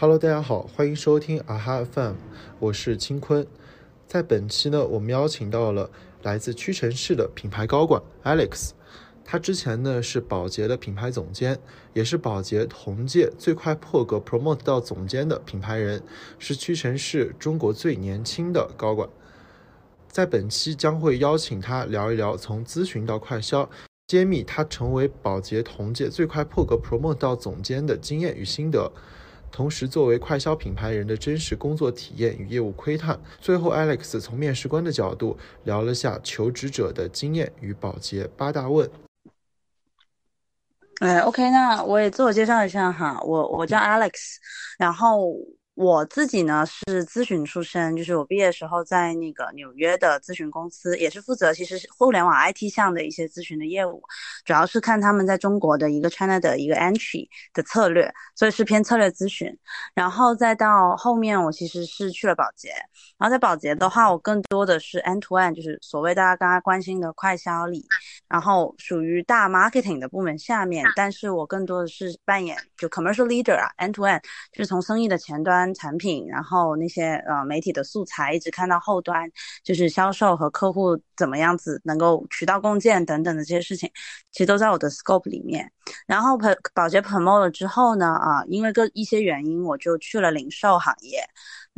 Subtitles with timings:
[0.00, 2.12] Hello，大家好，欢迎收听啊哈 FM，
[2.60, 3.44] 我是青坤。
[4.06, 5.90] 在本期呢，我们邀请到了
[6.22, 8.70] 来自屈臣氏的品牌高管 Alex。
[9.24, 11.58] 他之前呢是宝洁的品牌总监，
[11.94, 16.00] 也是宝洁同届最快破格 promote 到总监的品牌人，
[16.38, 19.08] 是屈臣氏中国最年轻的高管。
[20.06, 23.68] 在本期将会邀请他聊一聊从咨询到快销，
[24.06, 28.92] 揭秘他成为宝洁同届最快破格 promote 到总监的经验与心得。
[29.50, 33.18] 同时，作为快消品牌人的真实工作体验与业务窥探。
[33.40, 38.88] 最后，Alex 从面试官的角度聊了下求职者的经验与保洁八大问。
[41.00, 44.12] 哎，OK，那我也自我介绍一下哈，我我叫 Alex，
[44.78, 45.34] 然后。
[45.78, 54.02] 我自己呢是咨询出身，就是我毕业时候在那个纽约的咨询公司，也是负责其实互联网 IT 项的一些咨询的业务，
[54.44, 59.56] 主要是看他们在中国的一个 China 的一个 entry 的策略，所以是偏策略咨询。
[59.94, 62.70] 然后再到后面，我其实是去了保洁，
[63.16, 67.86] 然后在保洁的话，我更多的是 end to end，就是所谓大家刚刚关心的快销里，
[68.26, 75.67] 然后属于大 marketing 的部门下面，但是我更多的是扮演就 commercial leader 啊，end to end，就是从生意的前端。
[75.74, 79.30] 产品，然后那些呃媒体的素材，一直看到后端，
[79.62, 83.90] 就是销售和客户怎么样子能够渠道共建等等的这些事情，
[84.32, 85.70] 其实都在我的 scope 里面。
[86.06, 86.38] 然后
[86.74, 91.22] 保洁 promo 了之后呢，啊，因为各一些原因，我就去了零售行业。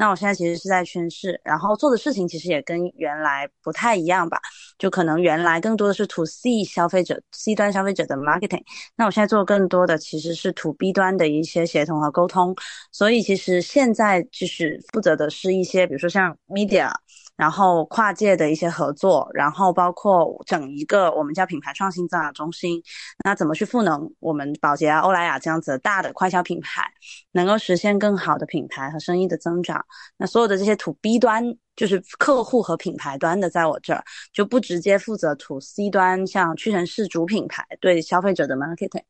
[0.01, 4.41] 那我现在其实是在宣誓，然后做的事情其实也跟原来不太一样吧，
[4.79, 8.63] 就可能原来更多的是 to C 消费者 C 端消费者的 marketing，
[8.97, 12.57] 那我现在做更多的其实是 to B 端的一些协同和沟通，
[12.91, 16.91] 所以其实现在就是负责的是一些，比如说像 media。
[17.41, 22.83] 然后跨界的一些合作，然后包括整一个我们叫品牌创新增长中心，
[23.25, 26.83] 那怎么去赋能我们宝洁啊、欧莱雅这样子的大的快销品牌，
[27.33, 29.83] 能够实现更好的品牌和生意的增长？
[30.19, 31.43] 那所有的这些 to B 端，
[31.77, 34.05] 就是客户和品牌端的，在我这儿
[34.35, 39.05] 就不直接负责 to C 端，像屈臣氏主品牌对消费者的 marketing。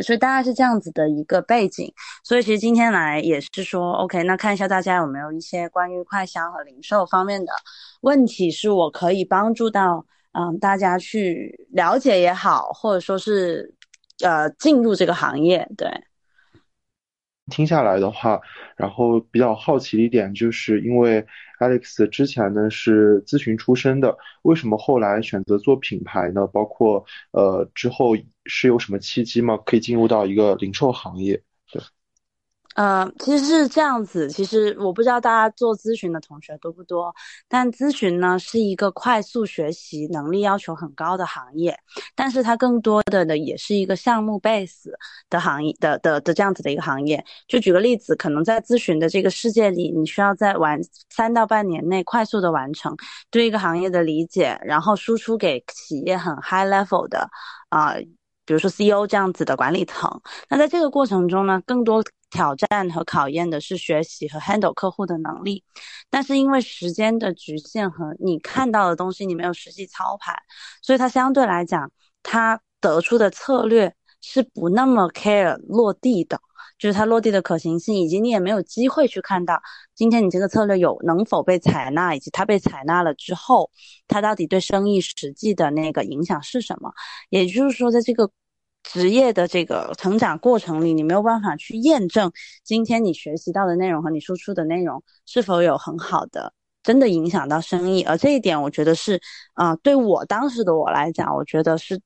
[0.00, 1.92] 所以大概是这样子的一个背景，
[2.24, 7.52] 所以其实今天来也是说，OK，那看一下大家有没有一些关于快销和零售方面的
[8.00, 13.74] 问题，是我可以帮助到嗯大家去了解也好，或者说是
[14.24, 15.88] 呃进入这个行业，对。
[17.50, 18.40] 听下来的话，
[18.76, 21.26] 然后比较好奇的一点，就是因为
[21.62, 26.46] Alex 之前呢是咨询出身的，为什么后来选择做品牌呢？
[26.48, 29.56] 包括呃之后是有什么契机吗？
[29.64, 31.42] 可以进入到一个零售行业？
[32.74, 34.30] 呃，其实是这样子。
[34.30, 37.14] 其实我不知道大家做咨询的同学多不多，
[37.46, 41.78] 但咨询呢是一个快速学习能力要求很高的行业，
[42.14, 44.88] 但是它更多的呢也是一个项目 base
[45.28, 47.22] 的行业的的的这样子的一个行业。
[47.46, 52.96] 就举个例子，可能在咨询的这个世界里，你需要在完三到半年内快速的完成
[53.30, 57.28] 对一个行业的理解，然后输出给企业很 high level 的
[57.68, 57.94] 啊，
[58.46, 60.10] 比如说 CEO 这样子的管理层。
[60.48, 62.02] 那在这个过程中呢，更多。
[62.32, 65.62] 挑战和考验的是学习和 handle 客户的能力，
[66.10, 70.34] 但是因为时间的局限和你看到的东西你没有实际操盘，
[70.82, 71.92] 所以它相对来讲，
[72.22, 76.40] 它得出的策略是不那么 care 落地的，
[76.78, 79.60] 就是它落地的可行性，以及你也没有机会去看到
[79.94, 83.70] 今天你这个策略有能否被采纳，以及它被采纳了之后，
[84.08, 86.92] 它到底对生意实际的那个影响是什么。
[87.28, 88.30] 也就是说，在这个
[88.82, 92.30] 职业的这个成长过程里，你没有办法去验证
[92.64, 99.20] 今天你学习到的内容和你输出的内容是否有很好的真的影响到生意，而这一点我觉得是，
[99.54, 102.00] 啊，对我当时的我来讲，我觉得是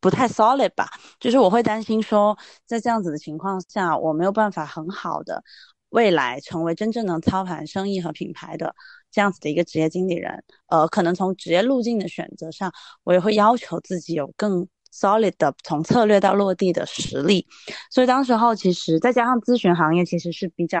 [0.00, 2.36] 不太 solid 吧，就是我会担心说，
[2.66, 5.42] 在这样子的情况下，我没有办法很好的
[5.88, 8.74] 未来成为真正能操盘生意和品牌的
[9.10, 12.70] 这样子的一个职业经理人，呃，可能从职业路径的选择上，
[13.04, 14.68] 我也会要求自己有更。
[14.98, 17.46] Solid 的从策略到落地的实力，
[17.90, 20.80] 所以当时候其实再加上咨询行业其实是比较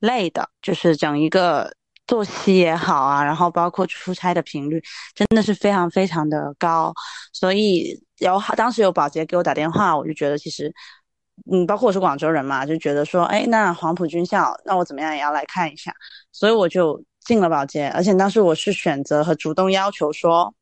[0.00, 1.74] 累的，就是整一个
[2.06, 4.82] 作息也好啊，然后包括出差的频率
[5.14, 6.92] 真的是非常非常的高，
[7.32, 10.70] 所以有当时有保洁给我打电话，我就觉得其实，
[11.50, 15.94] 嗯，包括我是广州人嘛，就觉得说，哎，那黄埔军校，那我怎么样也要来看一下，
[16.32, 20.54] 所以我就进了保洁，而且当时我是选择和主动要求说。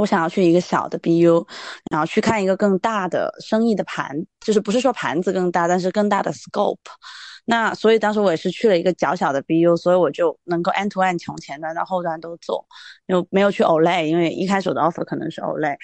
[0.00, 1.46] 我想要去一个小的 BU，
[1.90, 6.78] 然后去看一个更大的生意的盘，就是不是说盘子更大，但是更大的 scope。
[7.44, 12.64] 那所以当时我也是去了一个较小的 BU，所以我就能够 end to end 从前端到后端都做，
[13.08, 15.76] 就没有去 Olay，因为一开始的 offer 可能是 Olay。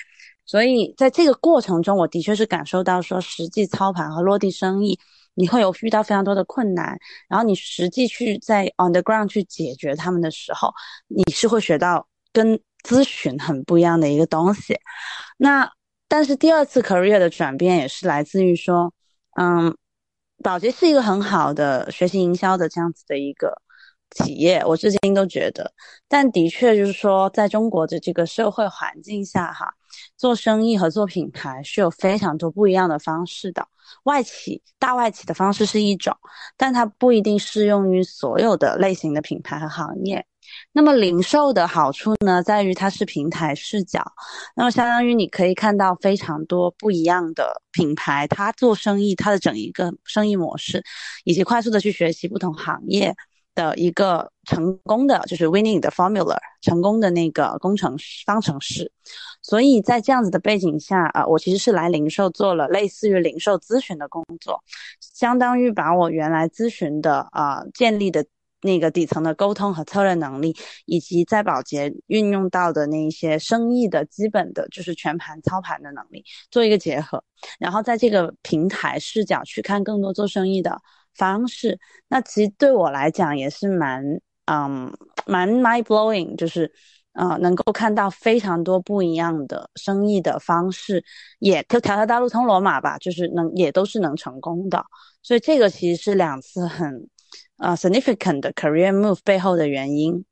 [0.46, 4.98] 所以在这个过程中，我的确是感受到说实际操盘和落地生意
[5.34, 6.96] 你会有遇到非常多的困难，
[7.28, 10.70] 然后你实际去在 on the ground 去解决他们的时候，
[11.08, 14.78] 你是会学到跟咨询很不一样的一个东西。
[15.38, 15.72] 那
[16.06, 18.92] 但是第二次 career 的转变也是来自于说，
[19.40, 19.74] 嗯，
[20.42, 23.62] 保洁是一个很好的学习营销的这样子的一个。
[24.10, 25.72] 企业，我至今都觉得，
[26.06, 29.74] 但的确就是说，在中国的这个社会环境下，哈，
[30.16, 33.66] 做生意和做品牌是有非常多不一样的方式的。
[34.04, 36.16] 外企、大外企的方式是一种，
[36.56, 40.24] 但它不一定适用于所有的类型的品牌和行业。
[40.74, 44.04] 那么，零售的好处呢，在于它是平台视角，
[44.56, 50.82] 那么相当于你可以看到非常多不一样的品牌，它做生意，它的整一个生意模式，
[51.22, 53.14] 以及快速的去学习不同行业。
[53.54, 58.90] 的一个成功的就是 winning 的 formula，成功的那个工程师方程式。
[59.42, 64.60] 所以在这样子的背景下啊，我其实是来零售做了类似于零售咨询的工作，
[65.00, 68.26] 相当于把我原来咨询的啊建立的
[68.64, 70.56] 那个底层的沟通和策略能力，
[70.86, 77.22] 以及在保洁运用到的那一些生意的基本的就是全盘操盘的能力做一个结合，
[77.58, 80.80] 然后在这个平台视角去看更多做生意的。
[81.16, 81.78] 方式，
[82.08, 84.02] 那其实对我来讲也是蛮，
[84.46, 84.92] 嗯，
[85.26, 86.72] 蛮 mind blowing，就是，
[87.12, 91.04] 呃，能够看到非常多不一样的生意的方式，
[91.38, 94.84] 也就条条大路通罗马吧，就是能也都是能成功的，
[95.22, 97.08] 所以这个其实是两次很，
[97.56, 100.24] 呃，significant 的 career move 背后的原因。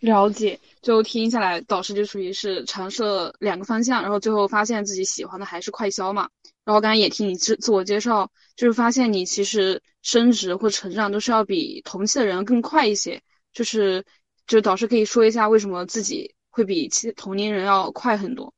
[0.00, 0.60] 了解。
[0.80, 6.28] 就听下来，导师就属于是尝试了两个方向，然后最后发现自己喜欢的还是快销嘛。
[6.64, 13.20] 然后刚才也听你自自我介绍，就是发现你其实升职或成长都是要比同期的人更快一些。
[13.52, 14.04] 就是，
[14.46, 18.54] 就导师可以说一下为什么自己会比其同龄人要快很多？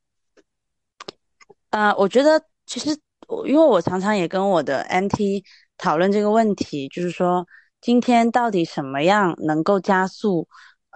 [1.71, 2.95] 呃，我觉得其实
[3.45, 5.43] 因为我常常也跟我的 MT
[5.77, 7.45] 讨论这个问题，就是说
[7.79, 10.47] 今天到底什么样能够加速？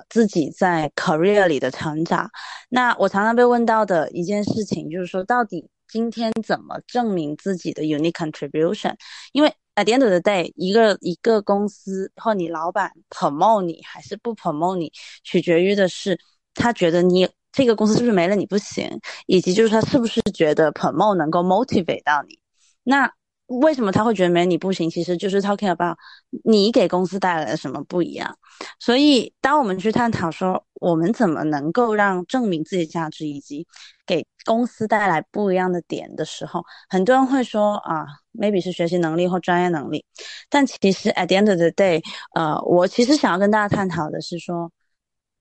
[0.10, 2.30] 自己在 career 里的成长，
[2.68, 8.94] 那我常常被问到的一件事情就是说，到底今天怎么证明自己的 unique contribution？
[9.32, 14.92] 因为 at the end of the day，一个一个公司或你老板 promote 你还是不 promote 你，
[15.24, 16.20] 取决于的是
[16.54, 22.38] 他觉得你这个公司是不是没了你不行，以及就是他是不是觉得 promo 能够 motivate 到你。
[22.84, 23.10] 那
[23.48, 24.90] 为什么他会觉得没你不行？
[24.90, 25.96] 其实就是 talking about
[26.44, 28.36] 你给公司带来了什么不一样。
[28.80, 33.68] 所以，当我们去探讨说我们怎么能够让证明自己价值以及
[34.08, 40.04] 给公司带来不一样的点的时候，很多人会说啊，maybe 是学习能力或专业能力。
[40.50, 42.02] 但其实 at the end of the day，
[42.34, 44.72] 呃，我其实想要跟大家探讨的是说，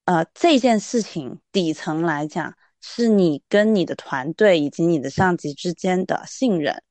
[0.05, 6.83] 呃，这件事情底层来讲，是你跟你的团队以及你的上级之间的信任。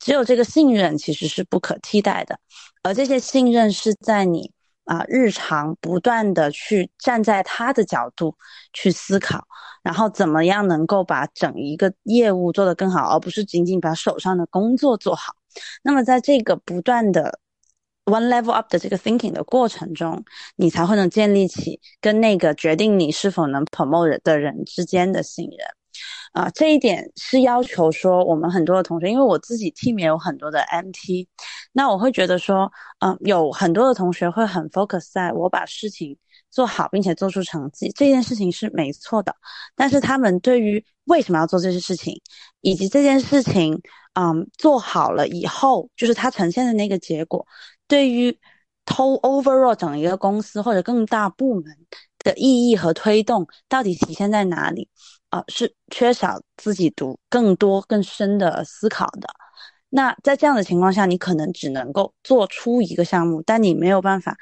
[0.00, 2.38] 只有这个信任其实是不可替代的，
[2.82, 4.52] 而这些信任是在你
[4.84, 8.36] 啊日常不断的去站在他的角度
[8.72, 9.46] 去思考，
[9.84, 15.34] 然后怎么样能够把整一个业务做得更好，而不是仅仅把手上的工作做好。
[15.82, 17.38] 那么在这个不断的
[18.08, 20.24] one level up 的这个 thinking 的过程中，
[20.56, 25.58] 你才会能建立起跟那个决定你是否能 promote 的人之间的信任。
[26.32, 31.26] 啊，这一点是要求说我们很多的同学，因为我自己 team 也有很多的 MT，
[31.72, 36.16] 那我会觉得说，嗯，有很多的同学会很 focus 在我把事情
[36.50, 39.34] 做好，并且做出成绩，这件事情是没错的。
[39.74, 42.14] 但是他们对于为什么要做这些事情，
[42.60, 43.80] 以及这件事情，
[44.12, 47.44] 嗯，做好了以后，就是它呈现的那个结果，
[47.88, 48.30] 对于
[48.84, 51.64] to overall 整一个公司或者更大部门
[52.18, 54.88] 的意义和推动，到底体现在哪里？
[55.30, 59.28] 啊，是缺少自己读更多更深的思考的。
[59.90, 64.36] 那在这样的情况下，你可能只能够做出一个项目，但你没有办法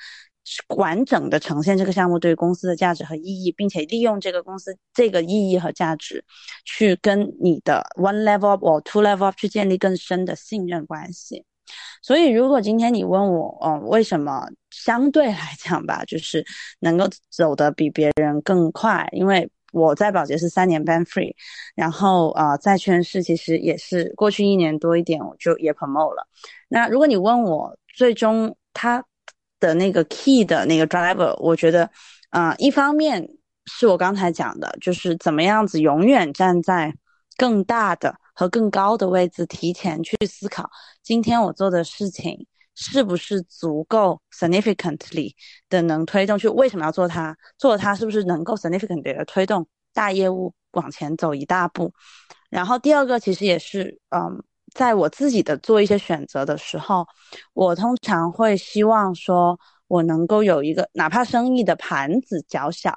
[0.76, 6.24] 完整的呈现这个项目对于公司的价值和意义，并且利用这个公司这个意义和价值，
[6.64, 11.44] 去跟你的 one level up or two level up 去建立更深的信任关系。
[12.02, 16.44] 所以，如果今天你问我，嗯，为什么相对来讲吧，就是
[16.80, 19.50] 能够走得比别人更快，因为。
[19.72, 21.34] 我在保洁是三年 ban free，
[21.74, 26.26] 然后啊，在圈市其实也是过去一年多一点，我就也 promote 了。
[26.68, 29.04] 那如果你问我最终他
[29.60, 31.90] 的那个 key 的那个 driver，我觉得，
[32.30, 33.28] 啊，一方面
[33.66, 36.94] 是我刚才讲的，就是怎么样子永远站在
[37.36, 40.70] 更大的和更高的位置，提前去思考
[41.02, 42.46] 今天我做的事情。
[42.78, 45.32] 是不是足够 significantly
[45.70, 46.46] 的能推动去？
[46.46, 47.34] 为什么要做它？
[47.56, 51.90] 做它是不是能够 significantly 的推动大业务往前走一大步？
[52.50, 57.06] 然后第二个其实也是，嗯，在我自己的做一些选择的时候，
[57.54, 62.94] 我通常会希望说，我能够有一个哪怕生意的盘子较小，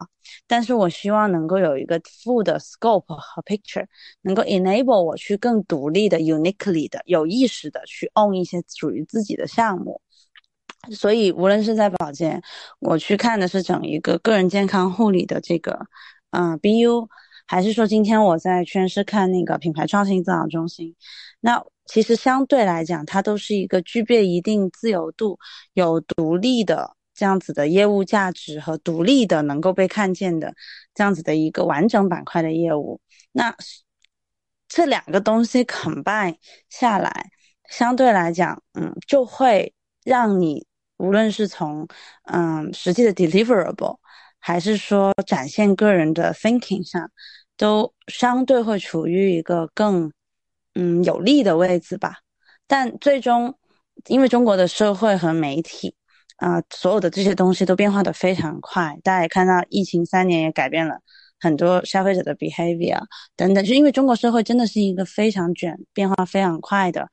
[0.48, 3.86] 但是我希望能够有一个 full 的 scope 和 picture，
[4.22, 10.02] 能够 enable 我去更独立的、uniquely 的、有意识的去 own 一些属于自己的项目。
[10.92, 12.42] 所以，无论是在保健，
[12.80, 15.78] 我去看的是整一个个人健康护理的这个，
[16.32, 17.08] 嗯，BU，
[17.46, 20.96] 还是说今天我在圈是看那个品牌创新增长中心，
[21.42, 25.40] 那其实相对来讲，它都是一个具备一定自由度、
[25.74, 30.54] 有独立的这样子的业务价值和独立的能够被看见的
[30.94, 33.02] 这样子的一个完整板块的业务。
[33.32, 33.56] 那
[34.68, 36.36] 这两个东西 combine
[36.70, 37.32] 下来，
[37.72, 39.74] 相对来讲，嗯，就会
[40.06, 40.68] 让你。
[40.98, 41.88] 无论是从
[42.24, 43.98] 嗯实际的 deliverable，
[44.38, 47.10] 还是说展现个人的 thinking 上，
[47.56, 50.12] 都相对会处于一个更
[50.76, 52.16] 嗯有利的位置吧。
[52.68, 53.58] 但最终，
[54.08, 55.96] 因为中国的社会和媒体
[56.38, 58.98] 啊，所有的这些东西都变化的非常快。
[59.04, 61.00] 大家也看到，疫情三年也改变了
[61.40, 63.02] 很多消费者的 behavior
[63.36, 63.64] 等等。
[63.64, 67.10] 就因为中国社会真的是一个非常卷、变化非常快的，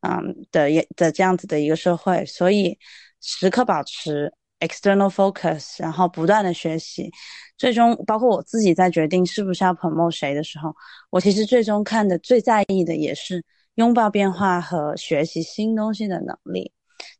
[0.00, 2.78] 嗯的也的这样子的一个社会，所以。
[3.20, 7.10] 时刻保持 external focus，然后不断的学习，
[7.56, 10.74] 最终包括我自己在决定是不是要 promote 谁的时候，
[11.10, 13.44] 我其实最终看的最在意的也是
[13.76, 16.72] 拥抱变化和学习新东西的能力。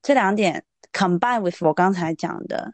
[0.02, 2.72] 这两点 combine with 我刚才讲的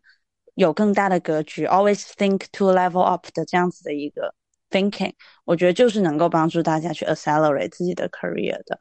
[0.55, 4.35] 有更大的格局，always think to level up 的这样子的一个
[4.71, 5.13] thinking，
[5.45, 8.79] 我觉得就是能够帮助大家去 accelerate 自己的 career 的。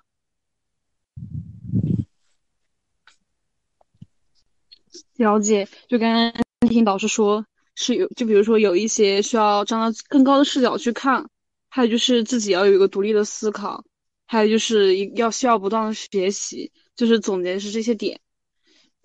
[5.24, 11.26] 了解，就刚刚听导师说，是有，就比如说有一些需要站到更高的视角去看，
[11.70, 13.84] 还有就是自己要有一个独立的思考，
[14.28, 18.20] 还有就是要需要不断的学习，就是总结是这些点。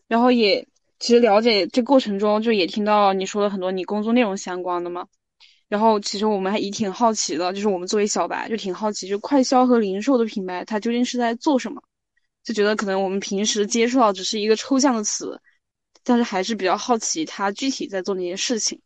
[0.08, 0.66] 然后也
[0.98, 5.06] 其实了解这过程中，就也听到你说了很多你工作内容相关的嘛。
[5.68, 11.80] 然后其实我们还也挺好奇的，就是我们作为小白就挺好奇，就快销和零售的品牌它究竟是在做什么？
[12.42, 15.38] 就觉得可能我们平时接触到只是一个抽象的词。
[16.05, 18.81] 但是还是比较好奇，他具体在做那些事情。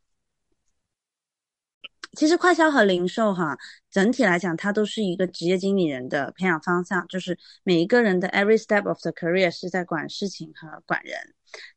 [2.14, 3.56] 其实快销和零售哈，
[3.90, 11.18] 整体来讲，它都是一个职业经理人的培养方向，就是每一个人的 every step of the career 是在管事情和管人。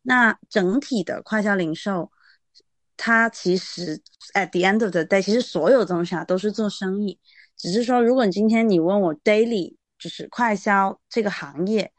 [0.02, 2.12] 那整体的快销零售，
[2.98, 4.02] 它其实
[4.34, 7.18] at the end of the day，其实所有东西啊都是做生意，
[7.56, 11.94] 只是说，如果你今天你问我 daily 就是快销这个行业。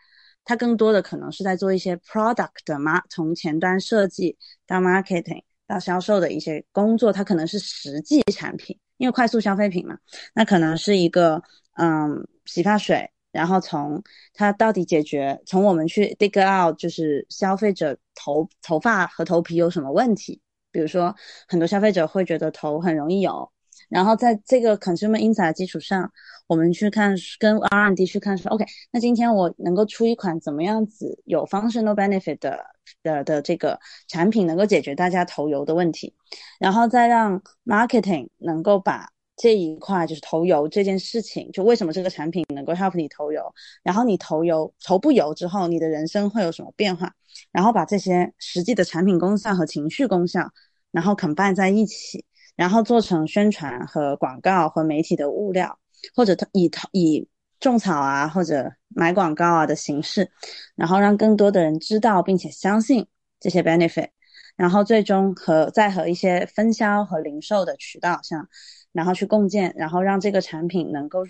[0.46, 9.98] 它更多的可能是在做一些 product 的嘛，从前端设计到 marketing 到销售的一些工作，它可能是实际产品，因为快速消费品嘛，
[10.34, 11.42] 那可能是一个
[11.74, 14.00] 嗯洗发水，然后从
[14.32, 21.12] 它到底解决，从我们去 dig out 就是消费者头头发和头皮有什么问题，比如说
[21.48, 23.50] 很多消费者会觉得头很容易油。
[23.88, 26.10] 然后在这个 consumer insight 基础上，
[26.46, 32.58] 我们去看跟 R&D 去看说，OK，那今天我能够出一款怎么样子有 functional benefit 的
[33.02, 33.78] 的的这个
[34.08, 36.14] 产品，能够解决大家头油的问题，
[36.58, 47.14] 然后再让 marketing 能够把这一块就是头油这件事情，就为什么这个产品能够 help 你头油，然后你头油头不油之后，你的人生会有什么变化，
[47.52, 50.50] 然后把这些实际的产品功效和情绪功效，
[50.90, 52.24] 然后 combine 在一起。
[52.56, 55.78] 然后做成宣传和广告和媒体的物料，
[56.14, 57.28] 或者以以
[57.60, 60.30] 种草啊或者买广告啊的形式，
[60.74, 63.06] 然后让更多的人知道并且相信
[63.38, 64.08] 这些 benefit，
[64.56, 68.48] 然后最终和再和一些分销和零售的渠道上，
[68.92, 71.20] 然后去共建，然后让这个产品能够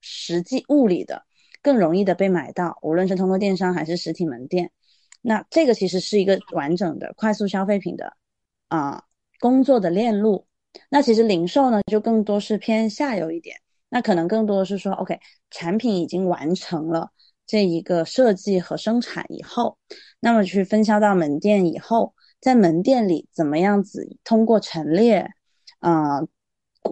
[0.00, 1.24] 实际物理的
[1.62, 4.72] 更容易的被买到，无论是通过电商还是实体门店，
[5.22, 8.16] 那这个其实是一个完整的快速消费品的
[8.68, 9.04] 啊
[9.38, 10.46] 工作的链路。
[10.88, 13.56] 那其实零售呢，就更多是偏下游一点。
[13.88, 17.10] 那可能更多的是说，OK，产品已经完成了
[17.46, 19.78] 这一个设计和生产以后，
[20.18, 25.28] 那么去分销到门店以后，在门店里怎么样子通过陈列，
[25.78, 26.26] 呃，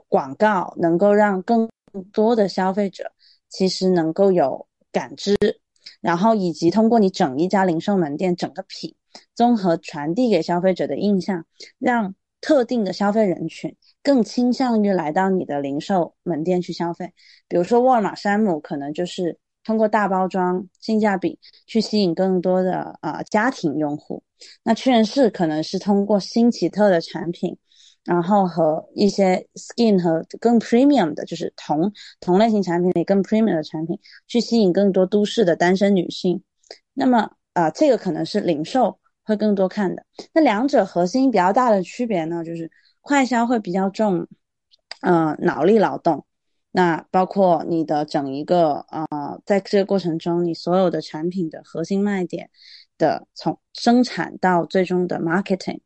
[0.09, 1.69] 广告能够让更
[2.13, 3.11] 多的消费者
[3.49, 5.37] 其实能够有感知，
[6.01, 8.95] 然后以及通过你整一家零售门店整个品
[9.35, 11.45] 综合传递给消费者的印象，
[11.79, 12.15] 让。
[12.43, 17.15] 特定的消费人群更倾向于来到你的零售门店去消费，
[17.49, 24.23] 比如说沃尔玛、山姆，可能就是通过大包装、性价比去吸引更多的啊家庭用户。
[24.65, 27.57] 那屈臣氏可能是通过新奇特的产品，
[28.05, 33.97] 然后和一些 skin 和更 premium 的，就是同同类型产品里更 premium 的产品，
[34.27, 36.43] 去吸引更多都市的单身女性。
[36.93, 38.99] 那么啊，这个可能是零售
[39.33, 40.05] 会更多看的。
[40.35, 42.71] 那两者核心比较大的区别呢，就是
[43.01, 44.27] 快销会比较重，
[45.01, 46.25] 呃，脑力劳动。
[46.71, 49.07] 那包括你的整一个呃，
[49.45, 52.51] 在这个过程中，你所有的产品的核心卖点
[52.97, 55.81] 的从生产到最终的 marketing。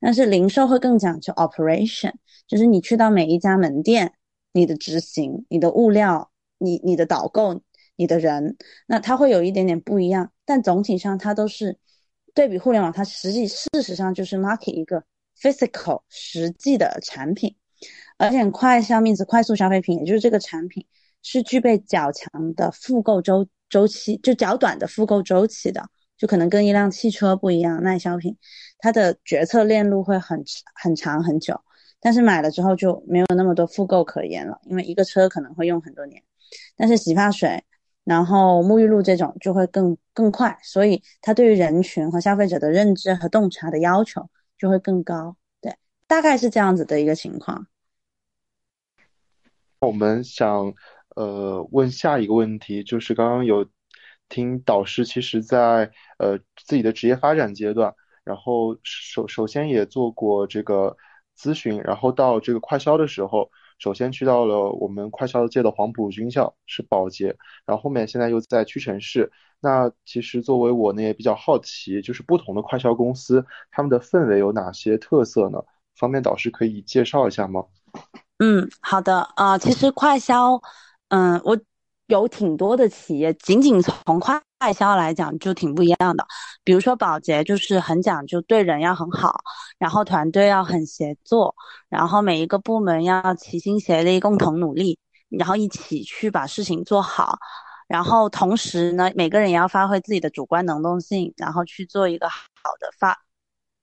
[0.00, 2.12] 但是零售会更讲究 operation，
[2.46, 4.12] 就是你去到每一家门店，
[4.52, 7.60] 你的执行、你的物料、你你的导购、
[7.96, 10.30] 你的人，那它会有一点点不一样。
[10.44, 11.78] 但总体上它都是
[12.38, 15.02] 对比互联网，它实际事实上就是 market 一个
[15.36, 17.56] physical 实际的产品，
[18.16, 20.86] 而且快消面子快速消费品，也就是这个产品
[21.20, 25.84] 是具备较强的复购周周期，就较短的复购周期的。
[26.16, 28.36] 就可能跟一辆汽车不一样，耐销品，
[28.78, 30.44] 它的决策链路会很
[30.80, 31.60] 很长很久，
[31.98, 36.22] 但是买了之后就没有那么多复购可言了，因为一个车可能会用很多年，
[36.76, 37.64] 但是洗发水，
[38.08, 47.66] 然后沐浴露这种就会更更快，所以它对于人群和消费者的认知和洞察的要求就会更高，对，大概是这样子的一个情况。
[49.80, 50.72] 我们想
[51.14, 53.68] 呃问下一个问题，就是刚刚有。
[54.30, 60.94] 听导师，其实，在呃自己的职业发展阶段，然后首首先也做过这个
[61.34, 69.30] 咨询，然后到这个快销的时候，首先去到了我们快销界的黄埔军校是保洁，然后后面现在又在屈臣氏。
[69.60, 75.62] 那其实作为我呢也比较好奇，就是不同的快销公司，他们的氛围有哪些特色呢？
[75.96, 77.64] 方便导师可以介绍一下吗？
[78.38, 80.60] 嗯，好的啊，其实快销，
[81.08, 81.58] 嗯，我。
[82.08, 86.26] 有挺多的企业，仅仅从快外销来讲就挺不一样的。
[86.64, 89.40] 比如说保洁，就是很讲究对人要很好，
[89.78, 91.54] 然后团队要很协作，
[91.88, 97.38] 然后每一个部门要齐心协力，共同努力，然后一起去把事情做好。
[97.86, 102.36] 然后同时呢，每个人也要发挥自己的主观能动性，然后去做一个好
[102.80, 103.16] 的发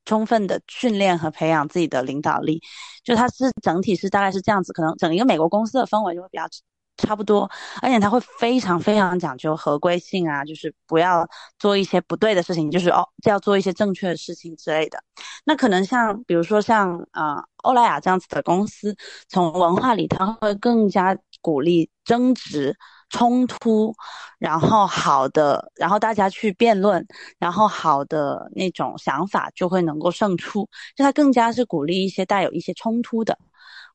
[0.05, 2.61] 充分的训练和培养自己的领导力。
[3.03, 6.43] 就它是整体是大概是这样子，可能整一个美国公司的氛围就会比较。
[6.97, 7.49] 差不多，
[7.81, 11.27] 而且他会非常非常讲究合规性啊，就是不要
[11.59, 14.97] 做一些不对的事情，就是哦，就要做一些正确的事情之类的。
[15.43, 18.95] 那可能像比如说像啊欧莱雅这样子的公司，
[19.27, 22.75] 从文化里他会更加鼓励争执、
[23.09, 23.93] 冲突，
[24.39, 27.05] 然后好的，然后大家去辩论，
[27.37, 33.37] 然后好的那种想法就会能够胜出，就他更加是鼓励一些带有一些冲突的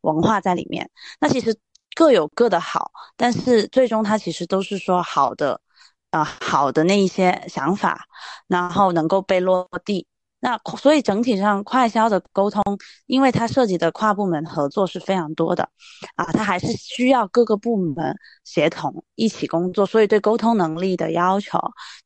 [0.02, 0.90] 文化在里面。
[1.18, 1.58] 那其实。
[2.00, 5.60] 各有各的好，但是最终它其实都是说好的，
[6.08, 8.06] 啊，好的那一些想法，
[8.46, 10.06] 然后能够被落地。
[10.40, 12.62] 那所以整体上快销的沟通，
[13.04, 15.68] 因为它涉及的跨部门合作是非常多的，
[16.16, 21.58] 啊，它还是需要各个部门协同一起工作，所以对沟通能力的要求，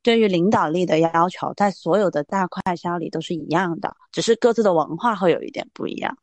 [0.03, 6.19] 对于领导力的要求，在所有的大快销里都是一样的，只是各自的文化会有一点不一样。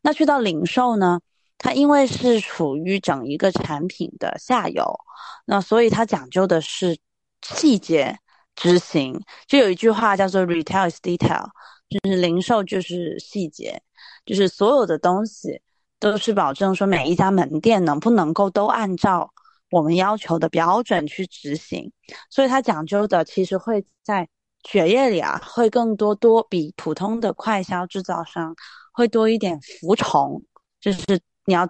[0.00, 1.20] 那去到零售呢？
[1.62, 4.98] 它因为是处于整一个产品的下游，
[5.44, 6.98] 那所以它讲究的是
[7.42, 8.18] 细节
[8.56, 9.20] 执行。
[9.46, 11.50] 就有一句话叫做 “retail is detail”，
[11.90, 13.82] 就是零售就是细节，
[14.24, 15.60] 就是所有的东西
[15.98, 19.30] 都是保证说每一家门店能不能够都按照
[19.70, 21.92] 我们要求的标准去执行。
[22.30, 24.26] 所以它讲究的其实会在
[24.66, 28.56] 血液里啊，会更多多比普通的快销制造商
[28.94, 30.42] 会多一点服从，
[30.80, 31.20] 就是。
[31.50, 31.68] 你要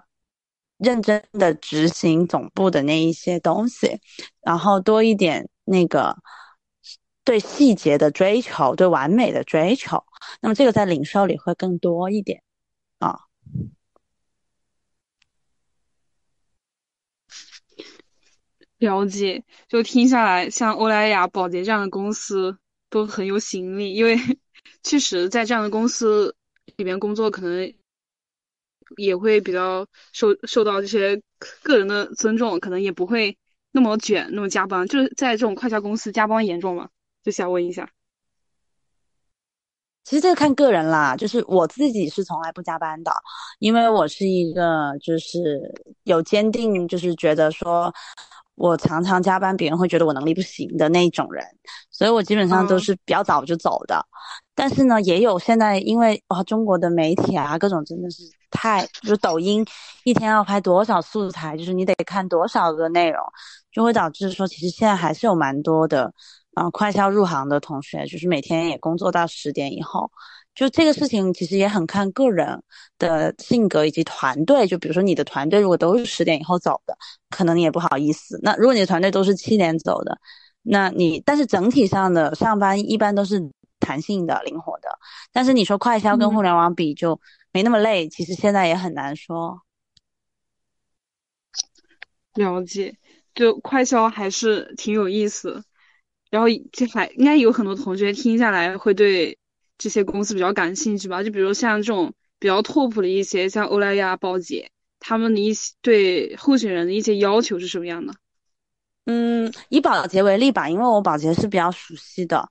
[0.77, 3.99] 认真的执行总部的那一些东西，
[4.41, 6.15] 然后多一点那个
[7.23, 10.03] 对细节的追求，对完美的追求。
[10.39, 12.43] 那么这个在零售里会更多一点
[12.99, 13.21] 啊。
[18.77, 22.55] 了解，就听下来，像欧莱雅、宝洁这样的公司
[22.91, 24.15] 都很有吸引力，因为
[24.83, 26.35] 确实在这样的公司
[26.75, 27.73] 里面工作可能。
[28.97, 31.21] 也会比较受受到这些
[31.63, 33.37] 个人的尊重，可能也不会
[33.71, 34.87] 那么卷，那么加班。
[34.87, 36.89] 就是在这种快销公司，加班严重吗？
[37.23, 37.89] 就想问一下。
[40.03, 43.11] 其实这个看个人啦，就是我自己是从来不加班的，
[43.59, 45.71] 因为我是一个就是
[46.03, 47.93] 有坚定，就是觉得说
[48.61, 51.43] 我常常加班，别人会觉得我能力不行的那种人，
[51.89, 54.05] 所以我基本上都是比较早就走的。
[54.53, 58.23] 但是呢，也有现在因为哇，中国的媒体啊，各种真的是。
[58.53, 59.65] 太就是抖音
[60.03, 63.17] 一天要拍多少素材，就是你得看多少个内容，
[63.71, 66.13] 就会导致说其实现在还是有蛮多的
[66.53, 70.11] 啊、快销入行的同学，就是每天也工作到十点以后。
[70.53, 72.61] 就这个事情其实也很看个人
[72.99, 74.67] 的性格以及团队。
[74.67, 76.97] 就比如说你的团队如果都是十点以后走的，
[77.29, 78.39] 可能你也不好意思。
[78.43, 80.19] 那如果你的团队都是七点走的，
[80.61, 84.89] 那你但是整体上的上班一般都是弹性的、灵活的。
[85.31, 87.19] 但是你说快销跟互联网比就
[87.51, 89.61] 没那么累，其实现在也很难说。
[92.35, 92.95] 了解，
[93.35, 95.63] 就快销还是挺有意思，
[96.29, 99.37] 然后这还应该有很多同学听下来会对
[99.81, 101.23] 这些公司比较感兴趣吧？
[101.23, 108.13] 就比如像这种比较拓扑的一些，像欧莱雅、宝洁，他们的一些对候选人的一些要求是什么样的？
[109.05, 112.47] 嗯，以保洁为例吧，因为我保洁是比较熟悉的。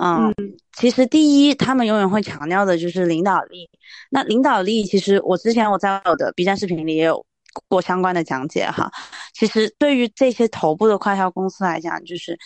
[0.00, 0.32] 嗯，
[0.72, 3.68] 其实第一，他们永远会强调的就是领导力。
[4.10, 7.26] 那领导力，其实我之前我在我的 B 站视频里也有
[7.66, 8.88] 过相关的讲解哈。
[9.34, 12.38] 其实对于这些头部的快销公司来讲，就是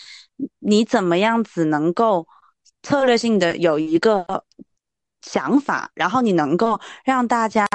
[0.60, 2.26] 你怎么样子能够
[2.82, 4.44] 策略性的有一个
[5.22, 7.66] 想法，然后你能够让大家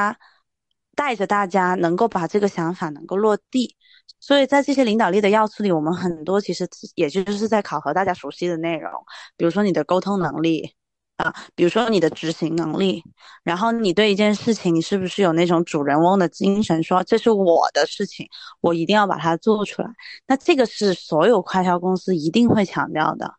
[0.96, 3.76] 带着大家能够把这个想法能够落地。
[4.20, 8.91] 所以在这些领导力的要素里，我们很多其实也就是在考核大家熟悉的内容，
[9.38, 10.74] 比如说你的沟通能力
[11.17, 13.04] 啊，比如说你的执行能力，
[13.43, 18.28] 然后你对一件事情你是不是有那种主人翁的精神，说这是我的事情，
[18.60, 19.89] 我一定要把它做出来。
[20.26, 23.34] 那这个是所有快销公司一定会强调的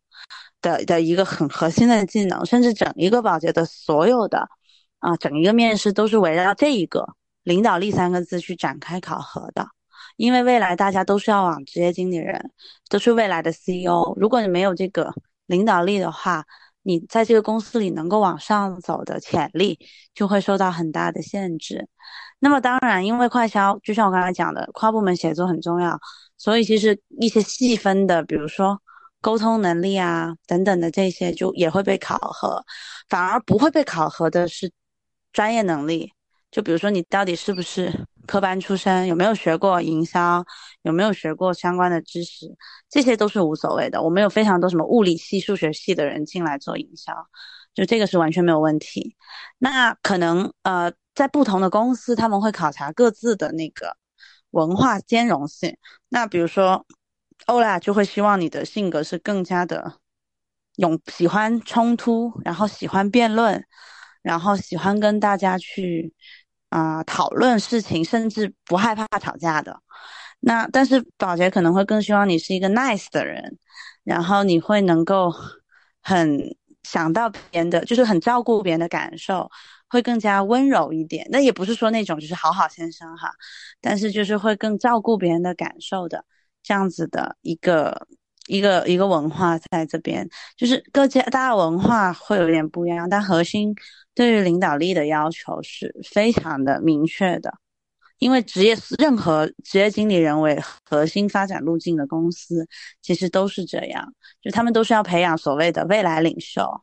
[0.61, 4.49] 的的一个很核心的技能，甚至整一个保洁的所有的
[4.99, 7.07] 啊整一个面试都是围绕这一个
[7.43, 9.69] 领导力三个字去展开考核的。
[10.17, 12.51] 因为未来大家都是要往职业经理人，
[12.89, 14.15] 都是未来的 CEO。
[14.17, 15.15] 如果你没有这个
[15.47, 16.45] 领导力的话，
[16.83, 19.79] 你在这个公司里能够往上走的潜力
[20.15, 21.89] 就会受到很大的限制。
[22.41, 25.97] 那么当然，因为快销就像我刚才讲的，跨部门协作很重要，
[26.37, 28.81] 所以其实一些细分的，比如说
[29.21, 32.65] 沟通能力啊等等的这些，就也会被考核。
[33.09, 34.71] 反而不会被考核的是
[35.33, 36.13] 专业能力，
[36.51, 38.07] 就比如说你到底是不是。
[38.29, 40.45] 科班出身有没有学过营销？
[40.83, 42.47] 有没有学过相关的知识？
[42.91, 44.03] 这些都是无所谓的。
[44.03, 47.11] 我们有非常多什么物理系、数学系的人进来做营销，
[47.73, 49.17] 就这个是完全没有问题。
[49.57, 53.97] 那可能呃，在不同的公司，他们会考察各自的那个
[54.51, 55.79] 文化兼容性。
[56.11, 56.85] 那比如说
[57.49, 59.99] 欧莱雅就会希望你的性格是更加的
[60.77, 63.63] 勇，喜欢冲突，然后喜欢辩论，
[64.23, 66.15] 然后喜欢跟大家去。
[66.71, 69.81] 啊，讨论事情，甚至不害怕吵架的。
[70.41, 73.57] 那但是宝洁可能会更希望你是一个 nice 的人，
[74.05, 75.33] 然后你会能够
[76.03, 79.51] 很想到别人的，就是很照顾别人的感受，
[79.89, 81.27] 会更加温柔一点。
[81.31, 83.33] 那也不是说那种就是好好先生哈，
[83.81, 86.23] 但是就是会更照顾别人的感受的
[86.63, 88.07] 这样子的一个
[88.47, 93.75] 一个一个文化在这边，就是各家大家文化会有点不一样，但核心。
[94.15, 97.55] 对于领导力的要求是非常的明确的，
[98.19, 102.67] 因为职业任何职业经理人为核心发展路径的公司，
[103.01, 106.83] 其实都是这样，就他们都是要培养所谓的未来领袖。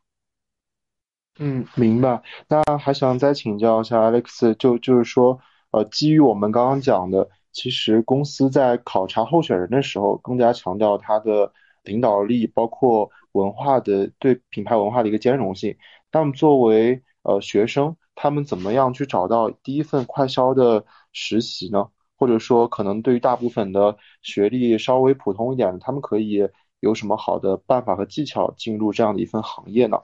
[1.37, 2.21] 嗯，明白。
[2.47, 5.37] 那还想再请教一下 Alex，就就是说，
[5.71, 11.51] 呃，基于我们刚刚讲的，其实公司在考察候选人的时候，更加强调他的
[11.83, 15.77] 领导力，包括文化的对品牌文化的一个兼容性。
[16.11, 21.89] 那么作为呃，学生他们怎么样去找到第一份快销的实习呢？
[22.17, 26.47] 或者说，可能对于大部分的学历稍微普通一点的，他们可以
[26.81, 29.97] 有什么好的办法和技巧进入这样的一份行业呢？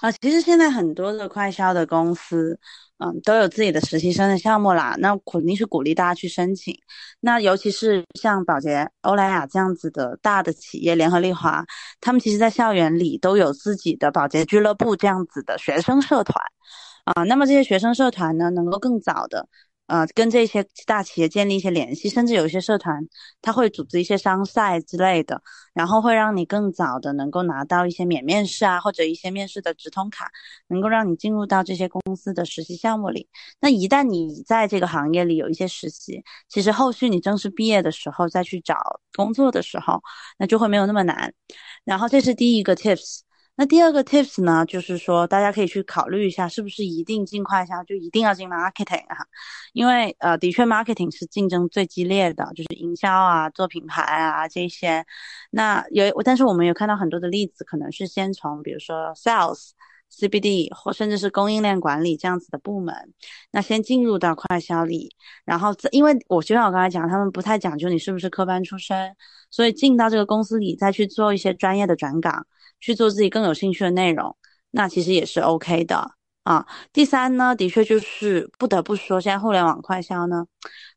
[0.00, 2.58] 啊，其实现在很多的快销的公司，
[2.98, 4.94] 嗯，都有自己的实习生的项目啦。
[4.98, 6.74] 那肯定是鼓励大家去申请。
[7.20, 11.64] 那尤其是像宝洁、欧莱雅这样子的大的企业，联合利华，
[12.00, 16.42] 他们其实在校园里都有自己的宝洁俱乐部这样子的学生社团。
[17.04, 19.46] 啊，那么这些学生社团呢，能够更早的。
[19.86, 23.06] 呃，跟这些大企业建立一些联系，甚至有一些社团，
[23.42, 25.42] 他会组织一些商赛之类的，
[25.74, 30.30] 然后会让你更早的能够拿到一些免面试啊，或者一些面试的直通卡，
[30.68, 33.28] 能够让你进入到这些公司的实习项目里。
[33.60, 40.02] 那一旦你在这个行业里有一些实习，其实后续你正式毕业的时候再去找工作的时候，
[40.38, 41.34] 那就会没有那么难。
[41.84, 43.23] 然后这是第一个 tips。
[43.56, 49.16] 那第二个 tips 呢，就是说大家可以去考虑一下，是不是一定进快销就一定要进 marketing 啊？
[49.72, 55.04] 因为呃，的确 marketing 是竞争最激烈的，就是营销啊、做品牌啊这些。
[55.50, 59.70] 那有，但是我们有看到很多的例子，可能是先从比如说 sales
[60.10, 62.94] CBD 或甚至是供应链管理这样子的部门，
[63.52, 65.14] 那先进入到快销里，
[65.44, 69.14] 然后因为我就像我刚才讲，他们不太讲究你是不是科班出身，
[69.50, 72.46] 所以进到这个公司里再去做一些专业的转岗，
[72.84, 74.36] 去做自己更有兴趣的内容，
[74.70, 76.66] 那其实也是 OK 的啊。
[76.92, 80.44] 第三呢，的确就是不得不说，现在互联网快销呢，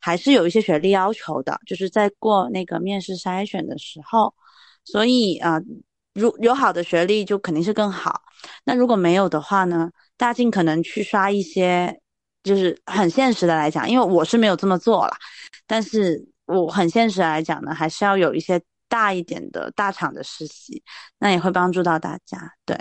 [0.01, 4.33] 还是有一些学历要求的，就是在过那个面试筛选的时候，
[4.83, 5.61] 所以啊。
[6.19, 8.23] 如有好的学历就肯定是更好，
[8.63, 9.91] 那如果没有的话呢？
[10.17, 12.01] 大尽可能去刷一些，
[12.41, 15.13] 就是很现实的来讲，因为我是没有这么做了，
[15.67, 20.83] 但是我很现实来讲呢，还是要有一些大一点的大厂的实习，
[21.17, 22.53] 那也会帮助到大家。
[22.65, 22.77] 对，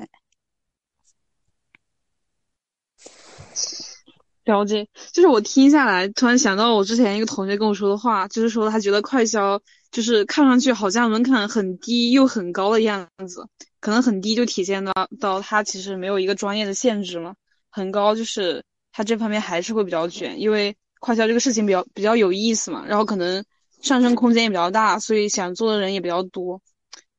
[4.45, 4.89] 了解。
[5.13, 9.61] 就是我听下来，突然想到我之前一个同学跟我说的话，就是说他觉得快销。
[9.93, 13.49] 就是看上去好像门槛很低又很高的样子，
[13.81, 17.35] 可能很低就体现到到他其实没有一个专业的限制嘛，
[17.71, 23.43] 很高就是他这方面还是会比较卷，因为快销这个事情比较比较有意思嘛，然后可能
[23.83, 26.61] 上升空间也比较大，所以想做的人也比较多，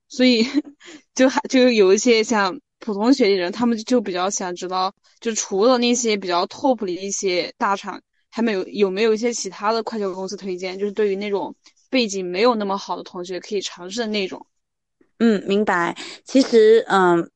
[0.07, 0.45] 所以
[1.15, 11.55] 就还就有一些像普通学历人，他们就比较想知道，就除了那些比较 top 的一些大厂，还没有有没有一些其他的快销公司推荐，就是对于那种。
[11.89, 14.45] 背景没有那么好的同学可以尝试的那种，
[15.19, 15.95] 嗯，明白。
[16.25, 17.31] 其实，嗯，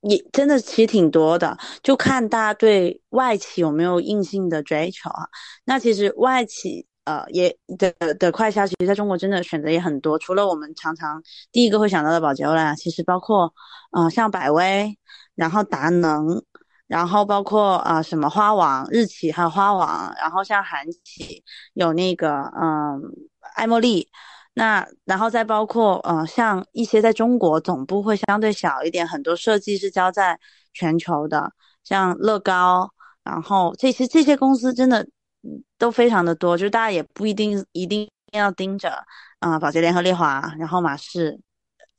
[0.00, 5.28] 也真的其实挺多的，就看大家对外企有没有硬性的追求啊。
[5.66, 10.18] 那其实外企，呃，也的的快消，其实在中国真的选择也很多。
[10.18, 13.52] 除了我们常常第一个会想到的宝洁欧莱雅，其实包括，
[13.96, 14.96] 嗯，像百威，
[15.34, 16.42] 然后达能。
[16.88, 21.42] 然后包括啊什么花王、日企还有花王，然后像韩企
[21.74, 23.02] 有那个嗯
[23.56, 24.08] 爱茉莉，
[24.54, 30.38] 那然后再包括呃像一些在中国总部会相对小一点，很多设计是交在
[30.72, 31.50] 全球的，
[31.82, 32.88] 像乐高，
[33.24, 35.04] 然后这些这些公司真的
[35.78, 39.04] 都非常的多，就是大家也不一定一定要盯着
[39.40, 41.40] 啊宝洁联合利华，然后马氏。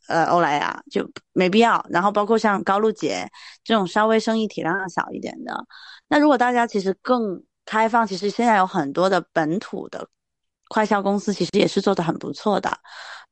[0.08, 1.86] 呃，欧莱雅就没必要。
[1.90, 3.30] 然后包括像高露洁
[3.62, 5.54] 这种稍微生意体量小一点的，
[6.08, 10.08] 那如果大家其实更开放，其实现在有很多的本土的
[10.70, 12.72] 快销公司，其实也是做的很不错的。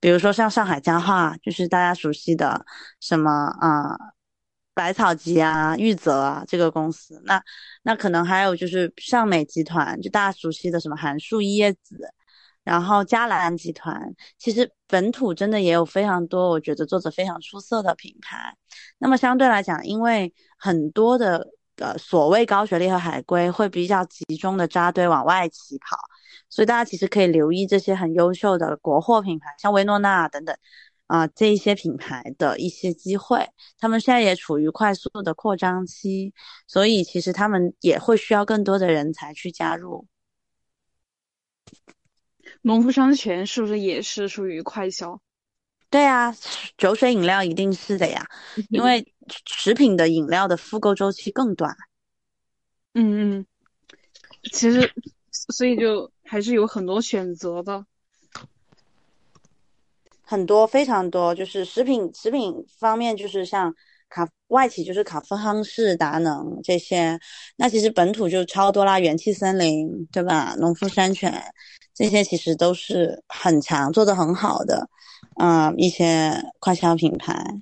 [0.01, 2.65] 比如说像上海家化，就是大家熟悉的
[2.99, 3.95] 什么啊，
[4.75, 7.19] 百草集啊、玉泽啊这个公司。
[7.25, 7.41] 那
[7.81, 12.13] 那可能还有就是尚美集团，就大家熟悉的什么韩束一叶子。
[12.63, 18.55] 然后嘉兰集团其实本土真的也有非常多，我觉得做的非常出色的品牌。
[18.97, 25.95] 那么相对来讲，因为很多的呃所谓高学历和海归会比较集中的扎堆往外起跑，
[26.49, 30.57] 所以大家其实可以留意这些很优秀的国货品牌，像薇诺娜等等
[31.07, 33.49] 啊这一些品牌的一些机会。
[33.77, 36.33] 他们现在也处于快速的扩张期，
[36.67, 40.07] 所以其实他们也会需要更多的人才去加入。
[42.61, 45.21] 农夫山泉是不是也是属于快销？
[45.89, 46.35] 对啊，
[46.77, 48.27] 酒水饮料一定是的呀，
[48.69, 49.13] 因为
[49.45, 51.75] 食品的饮料的复购周期更短。
[52.93, 53.45] 嗯嗯，
[54.51, 54.91] 其实
[55.31, 57.85] 所以就还是有很多选择的，
[60.25, 63.73] 很多非常多，就是食品食品方面，就是像
[64.09, 67.19] 卡外企就是卡夫亨氏、达能这些，
[67.57, 70.55] 那其实本土就超多啦，元气森林对吧？
[70.59, 71.41] 农夫山泉。
[71.97, 74.89] 这些其实都是很强、做的很好的，
[75.35, 77.61] 啊，一些快销品牌。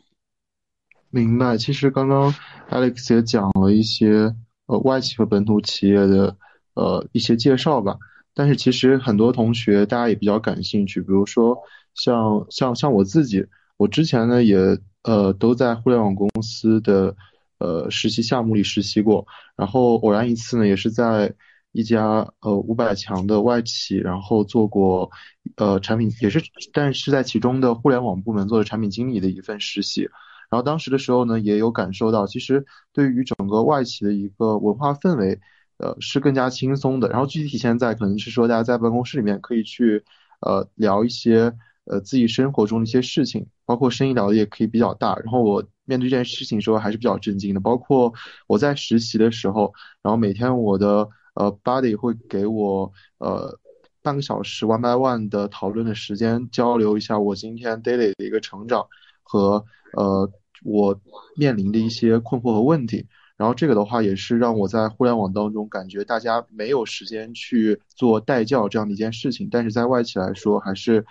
[1.11, 1.55] 明白。
[1.55, 2.33] 其实刚刚
[2.71, 4.33] Alex 也讲了一些
[4.65, 6.35] 呃外企和本土企业的
[6.73, 7.97] 呃一些介绍吧。
[8.33, 11.55] 但是其实很多同学大家也比较感兴趣，比如说
[11.95, 13.45] 像像像我自己，
[13.77, 14.57] 我之前呢也
[15.03, 17.15] 呃都在互联网公司的
[17.59, 19.25] 呃实习项目里实习过，
[19.55, 21.33] 然后偶然一次呢也是在。
[21.75, 25.09] 一家呃五百强的外企，然后做过
[25.55, 26.39] 呃产品也是，
[26.71, 30.03] 但是在其中的互联网部门做的产品经理的一份实习。
[30.51, 35.39] 然后当时的时候呢，也有感受到，其实对于整个外企的一个文化氛围，
[35.79, 37.09] 呃是更加轻松的。
[37.09, 40.03] 然后具体体现在可能是说，大家在办公室里面可以去
[40.41, 45.15] 呃聊一些呃自己生活中的一些事情，包括生意聊的也可以比较大。
[45.17, 48.13] 然后我面对这件事情的时候还是比较震惊的，包括
[48.47, 51.09] 我在实习的时候，然后每天我的。
[51.35, 53.57] 呃，Buddy 会给我呃
[54.03, 58.85] 半个小时 one by one 的讨论的时间，交流一下我今天 daily 的一个成长
[59.23, 59.65] 和
[59.97, 60.29] 呃
[60.63, 61.01] 我
[61.35, 63.07] 面临的一些困惑和问题。
[63.35, 71.03] 然后这个的话也是让我在互联网当中感觉大家没有时间去做代教这样的一件事情，但是在外企来说还是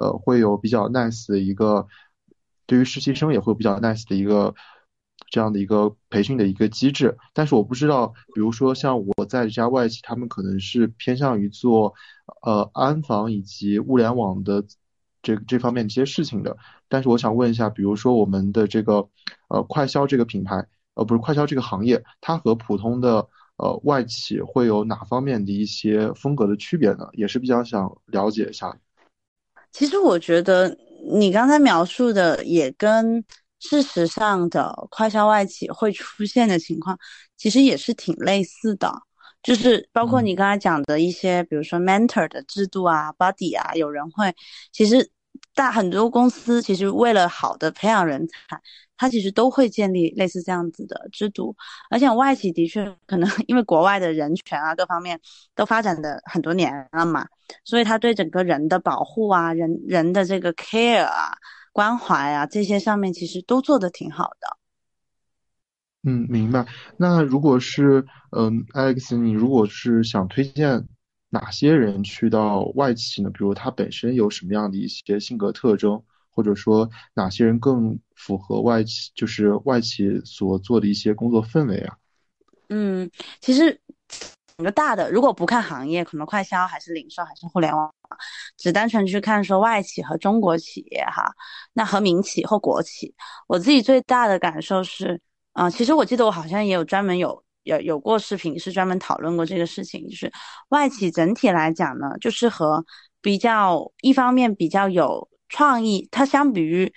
[0.00, 1.86] 呃会有比较 nice 的一个，
[2.66, 4.54] 对于实习生也会比较 nice 的一个
[5.30, 7.16] 这样的一个培训的一个机制。
[7.34, 11.94] 但是我不知道，比如说像我在这家外企，他们可能是偏向于做
[12.42, 14.64] 呃安防以及物联网的
[15.22, 16.56] 这这方面一些事情的。
[16.88, 19.08] 但是我想问一下，比如说我们的这个
[19.48, 27.08] 呃快销这个品牌，呃不是快销这个行业，它和普通的呃外企会有哪方面的一些风格的区别呢？
[27.12, 28.78] 也是比较想了解一下。
[29.78, 30.76] 其实我觉得
[31.08, 33.24] 你刚才描述的也跟
[33.60, 36.98] 事实上的快消外企会出现的情况，
[37.36, 38.92] 其实也是挺类似的。
[39.40, 44.34] 就是包括你刚才讲的一些，比如说 mentor 的制度啊，body 啊，有人会，
[44.72, 45.08] 其实
[45.58, 48.60] 大很多公司其实为了好的培养人才。
[49.00, 51.54] 它其实都会建立类似这样子的制度，
[51.88, 55.20] 而且外企的确可能因为国外的人权啊各方面
[55.54, 57.28] 都发展的很多年了嘛，
[57.62, 61.30] 所以他对整个人的保护啊、人人的这个 care 啊、
[61.72, 64.56] 关怀啊这些上面其实都做的挺好的。
[66.02, 66.66] 嗯，明白。
[66.96, 68.04] 那如果是
[68.36, 70.88] 嗯，Alex，你如果是想推荐
[71.30, 73.30] 哪些人去到外企呢？
[73.30, 76.02] 比如他本身有什么样的一些性格特征？
[76.30, 81.96] 或者说哪些人更符合外企，就是外企所做的一些工作氛围啊？
[82.68, 83.10] 嗯，
[83.40, 83.80] 其实
[84.56, 87.92] 整个大的，如果不看行业，可能快销还是零售还是互联网，
[88.56, 91.28] 只单纯去看说外企和中国企业哈，
[91.72, 93.12] 那和民企或国企，
[93.48, 95.20] 我自己最大的感受是，
[95.54, 100.32] 啊，其实我记得我好像也有专门有有有过视频是专门讨论过这个事情，就是
[100.70, 102.84] 外企整体来讲呢，就是和
[103.20, 105.28] 比较一方面比较有。
[105.50, 106.92] 创意，它相比于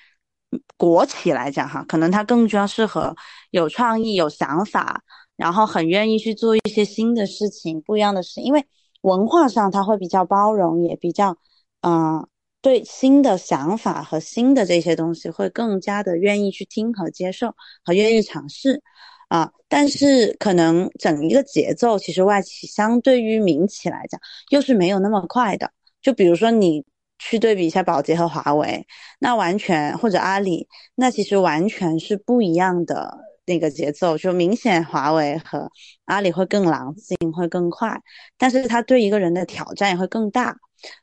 [0.75, 3.15] 国企来讲，哈，可能它更加适合
[3.51, 5.01] 有创意、有想法，
[5.37, 8.43] 然后很愿意去做一些新的事情、不一样的事情。
[8.43, 8.65] 因为
[9.03, 11.37] 文化上它会比较包容，也比较，
[11.79, 12.27] 嗯，
[12.61, 17.55] 对新的想法和新的这些东西会更加的愿意去听和接受
[17.85, 18.83] 和愿意尝试，
[19.31, 25.71] 啊，但是可能整一个节奏，其实外企相对于民企来讲，又是没有那么快的。
[26.01, 26.83] 就比如说你。
[27.23, 28.87] 去对比一下宝洁和华为，
[29.19, 35.69] 那完全或者阿里，那其实完全是不一样的那个节奏，就明显华为和
[36.05, 38.01] 阿里会更狼性，会更快，
[38.37, 40.55] 但是它对一个人的挑战也会更大，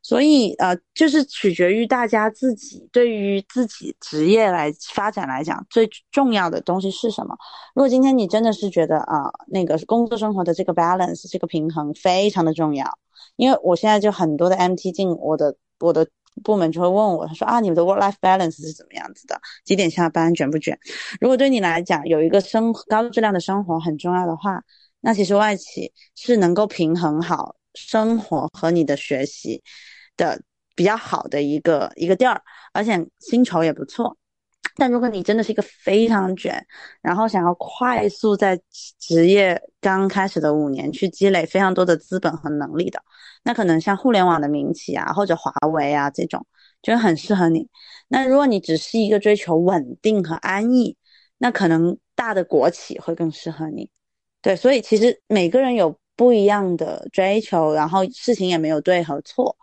[0.03, 7.37] 所以呃，就是取决于大家自己对于自己职业来发展来讲，最重要的东西是什么？
[7.75, 12.99] 如果今天你真的是觉得啊，那个工作生活的这个 balance 这个平衡非常的重要，
[13.37, 15.57] 因为我现在就很多的 MT 进我的。
[15.81, 16.09] 我的
[16.43, 19.41] 部门就会问我，他说啊，你们的 work life balance 是怎么样子的？
[19.65, 20.79] 几点下班，卷不卷？
[21.21, 24.63] 如果对你来讲有一个生高质量的生活很重要的话，
[25.01, 29.63] 那其实外企是能够平衡好生活和你的学习
[30.17, 30.41] 的
[30.75, 34.17] 比较好的一个一个地儿，而且薪酬也不错。
[34.77, 36.65] 但如果你真的是一个非常卷，
[37.03, 38.61] 然后想要快速在
[39.01, 43.03] 职业刚开始的五年去积累非常多的资本和能力的，
[43.45, 46.47] 那可能像互联网的民企啊，或者华为啊这种，
[46.83, 47.69] 就很适合你。
[48.09, 50.97] 那如果你只是一个追求稳定和安逸，
[51.39, 53.91] 那可能大的国企会更适合你。
[54.41, 59.57] 对，所以其实每个人有不一样的追求，然后事情也没有对和错，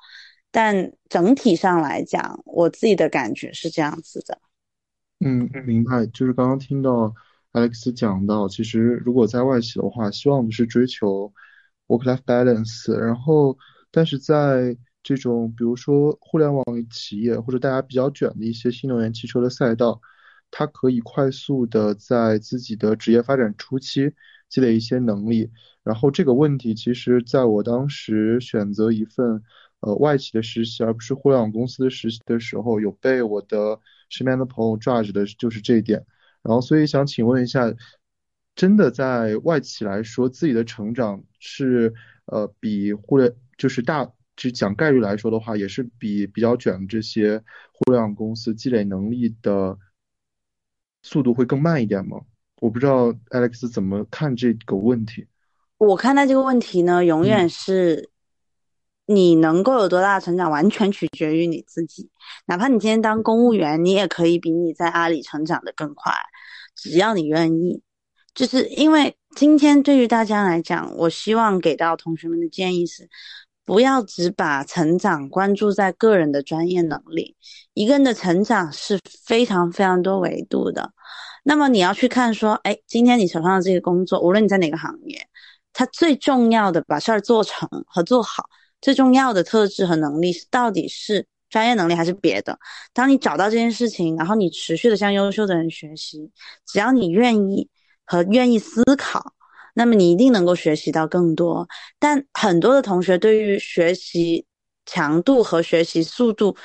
[0.52, 4.38] 但整体上来讲，我自己的感觉是这样子的。
[5.20, 6.06] 嗯，明白。
[6.08, 7.14] 就是刚刚听到
[7.54, 11.34] Alex 讲到，其实如果在外企的话，希望是追求
[11.88, 12.92] work-life balance。
[12.98, 13.58] 然后，
[13.92, 20.00] 但是在这种比如说互联网企业或者大家比较卷的一些新能源汽车的赛道，
[20.52, 24.14] 它可以快速的在自己的职业发展初期
[24.50, 25.52] 积累一些能力。
[25.84, 29.42] 然后这个问题，其实在我当时选择一份
[29.82, 33.80] 呃外企的实习，而不是互联网公司的实习的时候，有被我的。
[34.08, 36.06] 身边的朋友 judge 的就是这一点，
[36.44, 37.74] 然后所以想请问一下，
[38.56, 41.94] 真的在外企来说，自己的成长是
[42.26, 49.78] 呃比互联就是大就讲概率来说的话，也是比比较卷的这些互联网公司积累能力的
[51.04, 52.22] 速度会更慢一点吗？
[52.62, 55.28] 我不知道 Alex 怎么看这个问题。
[55.78, 58.10] 我看待这个问题呢，永远是。
[59.08, 62.10] 你能够有多大的成长，完全取决于你自己。
[62.48, 66.12] 哪怕你今天当公务员，你也可以比你在阿里成长的更快，
[66.76, 67.84] 只要你愿意。
[68.36, 73.10] 就是因为今天对于大家来讲，我希望给到同学们的建议是，
[73.64, 77.38] 不要只把成长关注在个人的专业能力。
[77.74, 80.92] 一个人的成长是非常非常多维度的。
[81.44, 85.26] 那么你要去看说，哎，今天你手上的这个工作，无论你在哪个行业，
[85.72, 88.50] 它最重要的把事儿做成和做好。
[88.82, 92.60] 最重要的特质和能力是到底是专业能力还是别的。
[92.94, 96.30] 当你找到这件事情，然后你持续的向优秀的人学习，
[96.68, 97.70] 只要你愿意
[98.06, 99.34] 和愿意思考，
[99.74, 101.68] 那么你一定能够学习到更多。
[102.00, 104.46] 但很多的同学对于学习
[104.86, 106.56] 强度和学习速度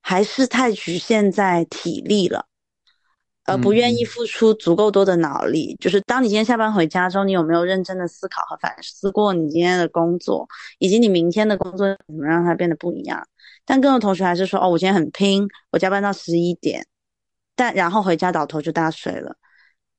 [0.00, 2.46] 还是太局限在体力了。
[3.46, 10.46] 而不愿意付出足够多的脑力，就是当你今天下班回家之后，你有没有认真的思考和反思过你今天的工作，
[10.78, 13.26] 以及你明天的工作怎么让它变得不一样？
[13.64, 16.86] 但更多同学还是说，哦，我今天很拼，我加班到十一点，
[17.56, 19.34] 但然后回家倒头就大睡了。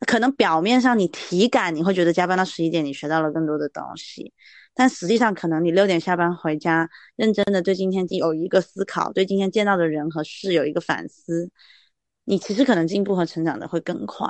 [0.08, 4.34] 可能表面上你体感你会觉得加班到十一点你学到了更多的东西，
[4.74, 11.52] 但实际上可能你六点下班回家，认真的对今天有一个思考，对今天见到的人和事有一个反思。
[12.24, 14.28] 你其实可能进步和成长的会更快，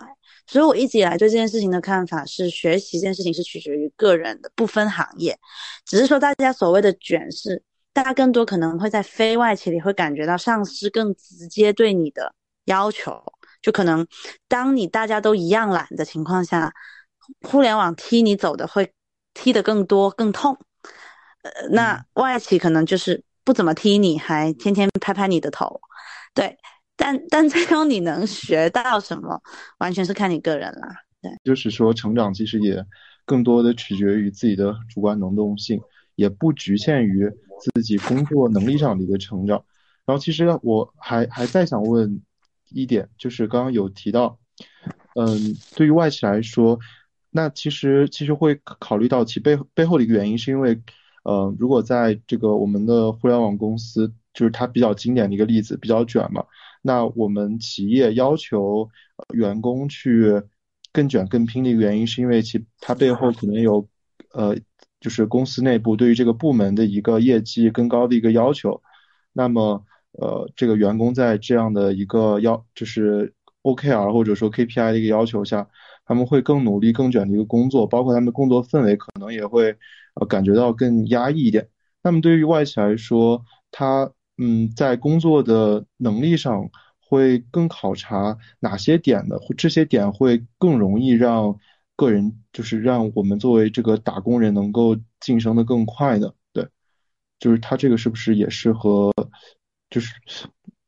[0.48, 5.38] 所以我一直以来对这件事情的看法是，学习这件事情是取决于个人的，不分行业。
[5.86, 7.62] 只是说大家所谓的卷是，
[7.92, 12.34] 大家更多可能会在非外企里会感觉到上司更直接对你的
[12.66, 13.22] 要求，
[13.62, 14.06] 就可能
[14.48, 16.74] 当你大家都一样懒的情况下，
[17.42, 18.92] 互联网踢你走的会
[19.34, 20.58] 踢得更多更痛。
[21.44, 25.82] 呃，那外企可能就是不怎么踢你，还天天拍拍你的头，
[26.34, 26.58] 对。
[26.98, 29.42] 但但最终你能学到什么，
[29.80, 30.96] 完全是看你个人啦。
[31.20, 32.86] 对，就是说成长其实也
[33.26, 35.82] 更多的取决于自己的主观能动性，
[36.14, 37.28] 也不局限于
[37.60, 39.66] 自己工作能力上的一个成长。
[40.06, 42.22] 然后其实我还还在想问
[42.74, 44.40] 一点，就是刚刚有提到，
[45.16, 46.80] 嗯，对于外企来说，
[47.30, 50.82] 那其实其实会考虑到其背背后的一个原因，是因为，
[51.24, 56.46] 呃，如果在这个我们的互联网公司，就是它比较经典的一个例子，比较卷嘛。
[56.82, 58.90] 那我们企业要求
[59.34, 60.42] 员工去
[60.92, 63.88] 更卷更拼的一个原因，是因为其它背后可能有，
[64.34, 64.58] 呃，
[65.00, 68.82] 就是公司内部对于这个部门的一个业绩更高的一个要求。
[69.32, 73.34] 那么，呃，这个员工在这样的一个要就是
[73.64, 75.68] OKR 或者说 KPI 的一个要求下，
[76.06, 79.76] 他们会更努力、更卷的一个工作，包括他们的工作氛围可能也会
[80.16, 81.70] 呃感觉到更压抑一点。
[82.04, 89.36] 那么对于外企来说，他嗯，在工作的能力上会更考察哪些点呢？
[89.56, 91.56] 这些点会更容易让
[91.96, 96.32] 个人，就是让我们作为这个打工人能够晋升的更快呢？
[96.52, 96.68] 对，
[97.40, 99.14] 就是他这个是不是也是和，
[99.92, 100.16] 就是。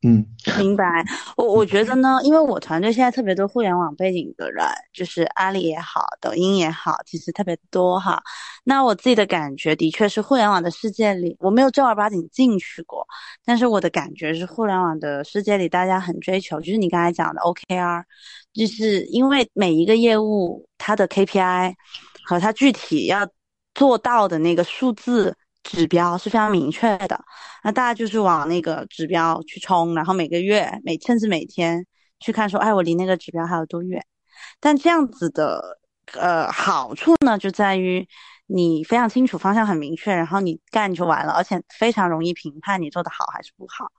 [0.06, 0.26] 嗯，
[0.60, 1.02] 明白。
[1.38, 8.22] 我我觉得呢，因为我团队现在特别多互联网背景的人，就是阿里也好，抖音也好，其实特别多哈。
[8.66, 13.08] 那我自己的感觉的确是，互联网的世界里，我没有正儿八经进去过，
[13.46, 18.04] 但是我的感觉是，互联网的世界里，大家很追求，就是你刚才讲的 OKR，
[18.52, 21.76] 就是因为每一个业务它的 KPI
[22.26, 23.26] 和它具体要
[23.74, 25.34] 做到的那个数字。
[25.64, 27.20] 指标是非常明确的，
[27.64, 31.86] 那大家就是往那个指标去冲，然后每个月、每甚至每天
[32.20, 34.06] 去看，说，哎，我离那个指标还有多远？
[34.60, 35.80] 但这样子的，
[36.14, 38.08] 呃，好处呢，就在于
[38.48, 43.92] 你非常清楚方向很明确，然后你干就完了，而且非常容易评判你做的好还是不好。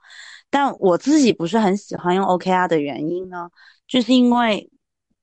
[0.50, 3.48] 但我自己不是很喜欢用 OKR 的原因呢，
[3.86, 4.70] 就是因为。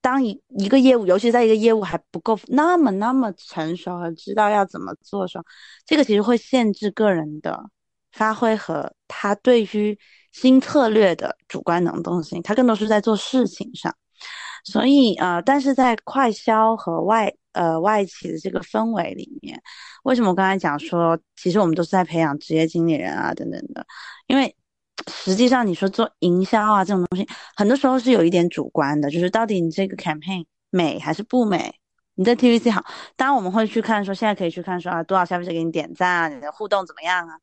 [0.02, 5.44] 当一一个业务，尤其在一个业务还不够那么那么成熟和知道要怎么做的时候，
[5.86, 7.70] 这个其实会限制个人的
[8.12, 9.98] 发挥和他对于
[10.32, 12.42] 新策略的主观能动性。
[12.42, 13.96] 他更多是在做事情上。
[14.64, 19.62] 所以呃，但是在快销和外呃外企的这个氛围里面，
[20.04, 23.86] 为什么我刚才讲说，其实我们都是在培养职业经理人啊等等的，
[24.28, 24.56] 因为。
[25.10, 31.74] 实际上，你说做营销啊这种东西，很多时候是有一点主观的，就是到底你这个 campaign 美还是不美？
[32.16, 32.84] 你在 TVC 好，
[33.16, 37.36] 当然我们会去看说，现在可以去看说啊，多少消费者给你点赞啊，你的互动怎么样啊？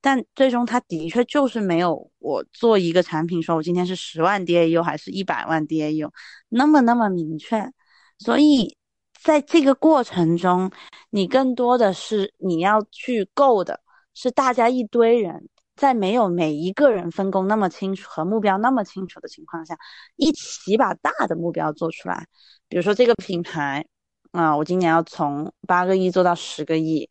[0.00, 6.10] 但最终它的确就是没有我做一个产品，说我今天是十万 DAU 还是一百万 DAU
[6.48, 7.72] 那么那么明确。
[8.18, 8.76] 所以
[9.22, 10.70] 在这个过程中，
[11.10, 13.80] 你更多的是你要去够的
[14.14, 15.48] 是大家一堆人。
[15.76, 19.76] 在没有每一个人分工那么清楚和目标那么清楚的情况下，
[20.16, 22.26] 一起把大的目标做出来。
[22.68, 23.86] 比如说这个品牌，
[24.32, 27.08] 啊，我今年要从八个亿做到十个亿。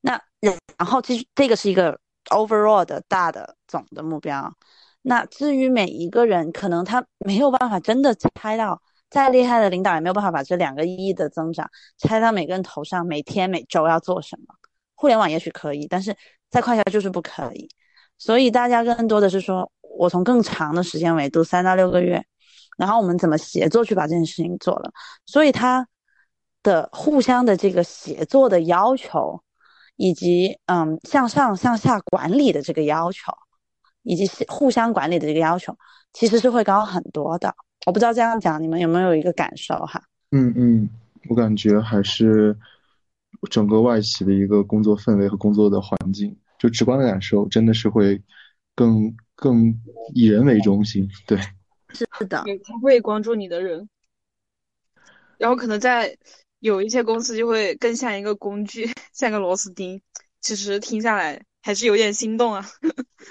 [0.00, 0.20] 那
[0.76, 4.54] 然后其实这个是一个 overall 的大的总的目标。
[5.02, 14.54] 那至于每一个人，可能他没有办法真的猜到，再厉害的领导也没有办法把这两个亿的增长猜到每个人头上，每天每周要做什么。
[14.94, 16.14] 互联网也许可以，但是
[16.50, 17.68] 在快销就是不可以。
[18.18, 22.24] 所以大家更多的是说，我从更长的时间维度，三到六个月，
[22.76, 24.90] 然后我们怎么协作去把这件事情做了。
[25.24, 25.86] 所以他
[26.62, 29.42] 的互相的这个协作的要求，
[29.96, 33.32] 以及嗯向上向下管理的这个要求，
[34.02, 35.76] 以及互相管理的这个要求，
[36.12, 37.54] 其实是会高很多的。
[37.86, 40.02] 我不知道这样讲你们有没有一个感受哈？
[40.32, 40.88] 嗯嗯，
[41.30, 42.54] 我感觉还是
[43.48, 48.22] 整个外企的一个工作氛围和工作的环境，就直观的感受真的是会
[48.74, 49.80] 更更
[50.14, 51.08] 以人为中心。
[51.26, 51.38] 对，
[51.94, 53.88] 是的，他会关注你的人，
[55.38, 56.16] 然后可能在
[56.60, 60.00] 有一些公司就会更像一个工具， 像个螺丝钉。
[60.40, 62.64] 其实听下来还是有点心动啊。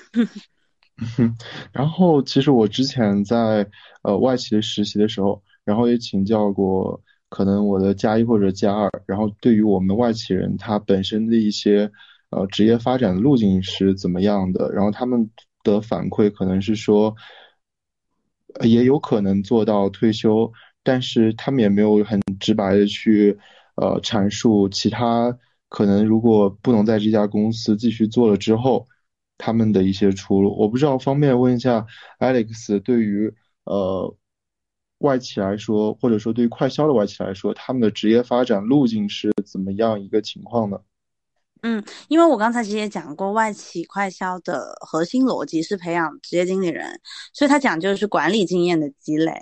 [1.72, 3.70] 然后，其实我之前在
[4.02, 11.92] 呃外企实习的时候，然后也请教过可能我的加一或者加二，然后对于我们外企人他本身的一些
[12.30, 15.30] 呃职业发展的路径是怎么样的，然后他们
[15.64, 17.16] 的反馈可能是说，
[18.62, 20.52] 也有可能做到退休，
[20.84, 23.38] 但是他们也没有很直白的去
[23.76, 25.38] 呃阐述其他
[25.70, 28.88] 可能如果不能在这家公司继续做了之后。
[29.40, 31.86] 他们的一些出路，我不知道，方便问一下
[32.18, 33.32] Alex，对于
[33.66, 34.18] 呃
[34.98, 40.80] 外企来说，或者说对于快销的外企来说，他们的职业发展路径是怎么样一个情况呢？
[41.62, 47.00] 嗯，因为我刚才其实也讲过，外企快销的核心逻辑是培养职业经理人，
[47.34, 49.34] 所以它讲究的是管理经验的积累，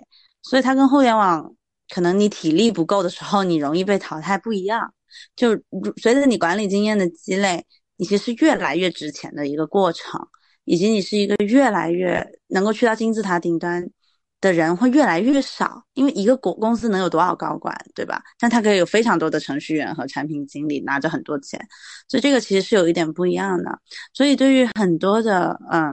[0.41, 1.55] 所以它跟互联网
[1.93, 4.93] 可能你体力不够的时候，你容易被淘汰不一样，
[5.35, 5.59] 就
[5.97, 7.65] 随着你管理经验的积累。
[7.97, 10.19] 你其实越来越值钱的一个过程，
[10.65, 13.89] 以及你是一个越来越能够去到金字塔顶端
[14.45, 18.21] 的人会越来越少，因为一个公公司能有多少高管，对吧？
[18.39, 21.59] 但他可以有非常多的程序员和产品经理拿着很多钱，
[22.07, 23.79] 所以这个其实是有一点不一样的。
[24.13, 25.91] 所以对于很多的嗯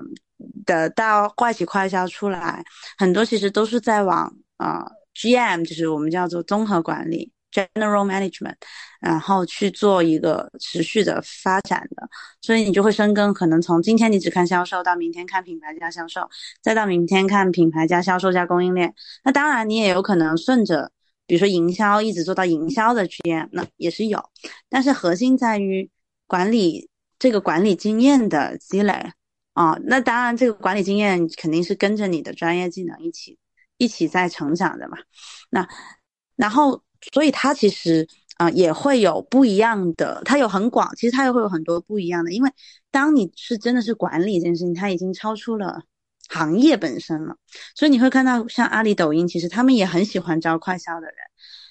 [0.66, 2.62] 的大外企快销出来，
[2.98, 4.84] 很多其实都是在往啊
[5.14, 7.32] GM，就是我们叫做综合管理。
[7.52, 8.54] General management，
[8.98, 12.08] 然后去做一个持续的发展的，
[12.40, 16.30] 所以你就会深耕，可能从今天你只看销售，到明天看品牌加销售，
[16.62, 18.94] 再到明天看品牌加销售加供应链。
[19.22, 20.90] 那当然，你也有可能顺着，
[21.26, 24.30] 比如说营销一直做到营销的 GM，那也是有。
[24.70, 25.90] 但是核心在于
[26.26, 26.88] 管理
[27.18, 29.12] 这个管理经验的积累
[29.52, 29.76] 啊。
[29.84, 33.38] 那当然，这个管理经验肯定是跟着你的专业技能一起
[33.76, 34.96] 一起在成长的嘛。
[35.50, 35.68] 那
[36.36, 36.82] 然后。
[37.12, 42.32] 所以它其实啊也会有不一样的，它有很广，其实它也会有很多不一样的。
[42.32, 42.50] 因为
[42.90, 45.82] 当你是真的是管理这件事情，它已经超出了
[46.28, 47.36] 行业本身了。
[47.74, 51.16] 所以你会看到像阿里、抖音，其实他们也很喜欢招快销的人，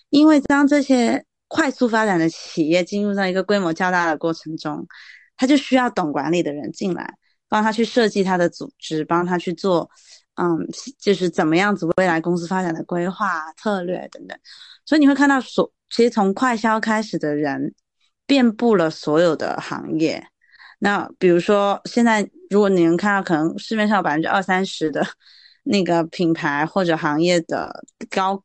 [0.09, 4.87] 因为当这些快速发展的企业进入到一个规模较大的过程中，
[5.37, 7.15] 他就需要懂管理的人进来，
[7.49, 9.89] 帮他去设计他的组织，帮他去做，
[10.35, 10.65] 嗯，
[10.99, 14.37] 就是怎么样子未来公司发展的规划、策略等等。
[14.85, 17.73] 所以你会看到，所其实从快销开始的人，
[18.25, 20.25] 遍布了所有的行业。
[20.79, 25.05] 那比如说，现在如果你能看到，可能市面上有百分之二三十的
[25.63, 28.43] 那个品牌或者行业的高，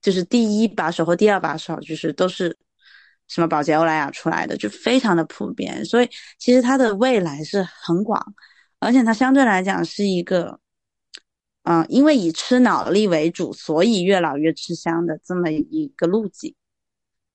[0.00, 2.56] 就是第一把手或第二把手，就是都是
[3.26, 5.84] 什么宝洁、欧莱雅出来的，就非常的普遍。
[5.84, 8.34] 所以其实它的未来是很广，
[8.78, 10.60] 而且它相对来讲是一个。
[11.62, 16.54] 嗯，因为以吃脑力为主，所以越老越吃香的这么一个路径，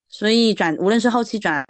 [0.08, 1.64] 所以转无论是后期转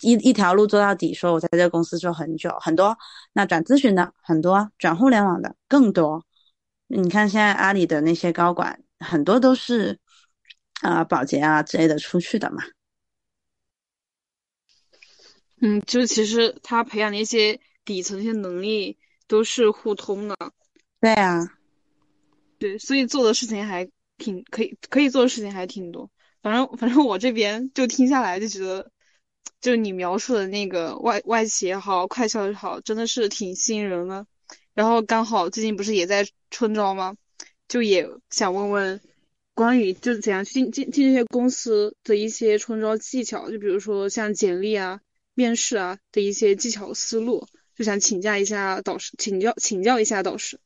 [0.00, 2.98] 一一条路做到底，说我在这个公司做很久很多，
[3.32, 6.26] 那转咨询的很多，转互联网的更多。
[6.88, 10.00] 你看现在阿里的那些高管，很多都是
[10.80, 12.64] 啊保洁啊之类的出去的嘛。
[15.60, 18.98] 嗯，就其实他培养的一些底层一些能力
[19.28, 20.36] 都是互通的。
[21.00, 21.46] 对啊。
[22.62, 26.08] 对，所以做的事情还挺可以，可以做的事情还挺多。
[26.42, 28.88] 反正反正我这边就听下来就觉得，
[29.60, 34.24] 就你描述的那个外外企也好，快销也好，真的是挺吸引人的。
[34.74, 37.16] 然后刚好最近不是也在春招吗？
[37.66, 39.00] 就也想问问
[39.54, 45.00] 关于就是怎样进进进这些公司的一些春招技巧，就比如说像简历啊、
[45.34, 47.44] 面试啊的一些技巧思路，
[47.74, 50.60] 就想请教一下导师，请教请教一下导师。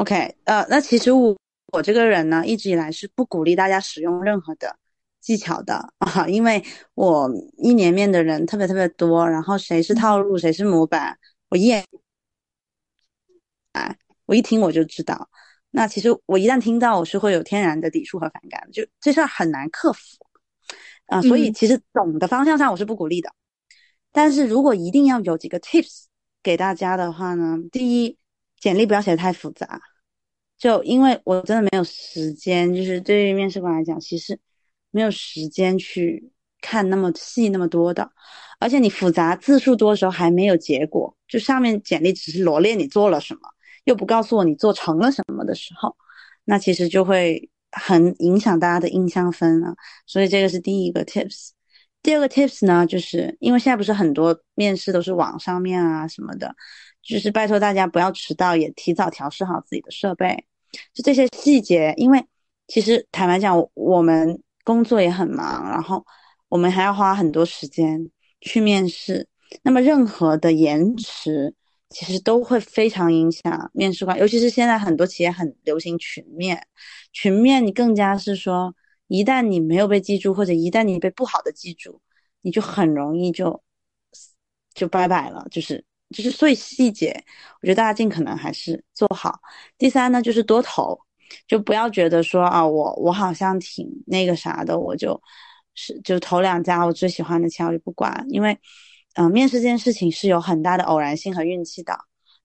[0.00, 1.36] OK，呃，那其实我
[1.74, 4.74] 我这个人呢，一直以来是不鼓励大家使用任何的
[5.20, 11.18] 技巧的啊，因为我一年面的人特别特别多，然后谁是套路，谁是模板，
[11.50, 11.84] 我一眼，
[13.72, 13.94] 哎，
[14.24, 15.28] 我一听我就知道。
[15.70, 20.00] 那其实我一旦听到，我是会有天然的抵触和反感，就这事儿很难克服
[21.08, 21.20] 啊。
[21.20, 23.30] 所以其实总的方向上我是不鼓励的，
[24.12, 26.04] 但是如果一定要有几个 tips
[26.42, 28.16] 给大家的话呢，第一。
[28.62, 29.80] 简历不要写的太复杂，
[30.60, 34.38] 就因为我真的没有时间，就是对于面试官来讲，其实
[34.90, 36.30] 没有时间去
[36.60, 38.10] 看那么细那么多的，
[38.58, 43.40] 而且你复杂字数多的时候还没有结果，就上面简历只是罗列你做了什么，
[43.84, 45.96] 又不告诉我你做成了什么的时候，
[46.44, 49.74] 那其实就会很影响大家的印象分了。
[50.04, 51.52] 所以这个是第一个 tips。
[52.02, 56.54] 第二个 tips 呢，就是因为现在不是很多面试都是网上面啊什么的，
[57.02, 60.46] 就是拜托大家不要迟到，也提早调试好自己的设备，
[60.94, 62.24] 就这些细节，因为
[62.66, 66.04] 其实坦白讲，我们工作也很忙，然后
[66.48, 68.10] 我们还要花很多时间
[68.40, 69.28] 去面试，
[69.62, 71.54] 那么任何的延迟，
[71.88, 76.66] 其实都会非常影响面试官，尤其是现在很多企业很流行群面，
[77.12, 78.74] 群面你更加是说。
[79.12, 82.00] 一旦你没有被记住，或者一旦你被不好的记住，
[82.42, 83.60] 你就很容易就
[84.72, 85.44] 就拜拜了。
[85.50, 85.84] 就是
[86.14, 87.12] 就是，所以细节，
[87.60, 89.40] 我觉得大家尽可能还是做好。
[89.78, 90.98] 第三呢，就是多投，
[91.46, 95.20] 就不要觉得说啊，我我好像挺那个啥的，我就
[95.74, 98.58] 是就投两家我最喜欢的其他我就不管，因为
[99.14, 101.96] 嗯，面试这件事情是有很大的偶然性和运气的，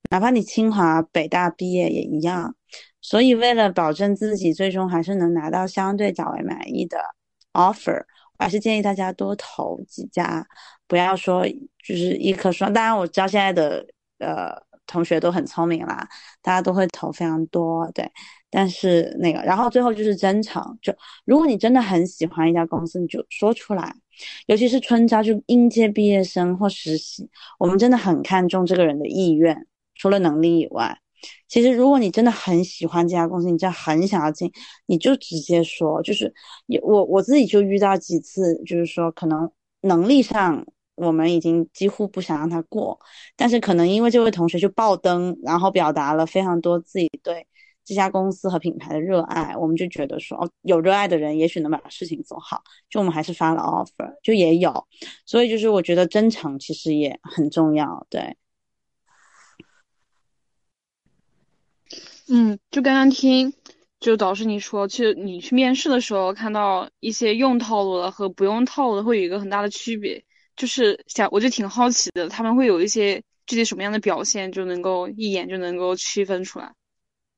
[0.09, 2.55] 哪怕你清华北大毕业也一样。
[3.01, 6.97] 所以，为了保证自己最终还是能拿到相对较为满意的
[7.53, 8.03] offer，
[8.37, 10.45] 还是建议大家多投几家，
[10.87, 12.65] 不要说就是一棵树。
[12.65, 13.85] 当然，我知道现在的
[14.19, 14.55] 呃
[14.87, 16.07] 同学都很聪明啦，
[16.41, 18.09] 大家都会投非常多，对。
[18.49, 20.93] 但是那个，然后最后就是真诚，就
[21.25, 23.93] 如果你真的很喜欢一家公司，你就说出来。
[24.45, 27.29] 尤其是春招，就应届毕业生或实习，
[27.59, 30.97] 我们真的很看重这个人的意愿，除了能力以外。
[31.47, 34.51] 其实，如果你真的很喜欢这家公司，你真的很想要进，
[34.85, 36.01] 你就直接说。
[36.01, 36.33] 就是
[36.81, 39.49] 我我自己就遇到几次，就是说可能
[39.81, 40.65] 能力上
[40.95, 42.99] 我们已经几乎不想让他过，
[43.35, 47.45] 但是可能因为这位同学就爆灯，然后表达了非常多自己对
[47.83, 54.87] 这家公司和品牌的热爱，我们就觉得说哦，有热爱的人也许能把事情做好，就我们还是发了 offer，就也有。
[55.25, 58.35] 所以就是我觉得真诚其实也很重要，对。
[62.27, 63.53] 嗯，就刚刚听，
[63.99, 70.23] 就导师你说，其实你去面试的时候，看到一些用套路的和不用套路的，会有一个很大的区别。
[70.55, 76.73] 就是想，我就挺好奇的，他们会有一些具体什么样的表现，就能够一眼就能够区分出来。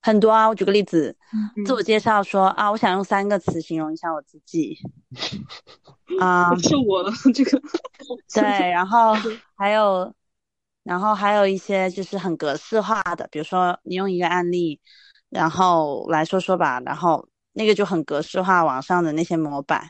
[0.01, 1.17] 很多啊，我举个例子，
[1.65, 4.77] 自我介绍说啊，我想用三个词形容一下我自己。
[6.21, 7.59] 啊，是我的这个。
[8.33, 9.13] 对，然后
[9.57, 10.13] 还有。
[10.87, 14.79] 然后还有一些就是很格式化的，比如说你用一个案例，
[15.29, 19.89] 然后来说说吧，然后那个就很格式化，网上的那些模板，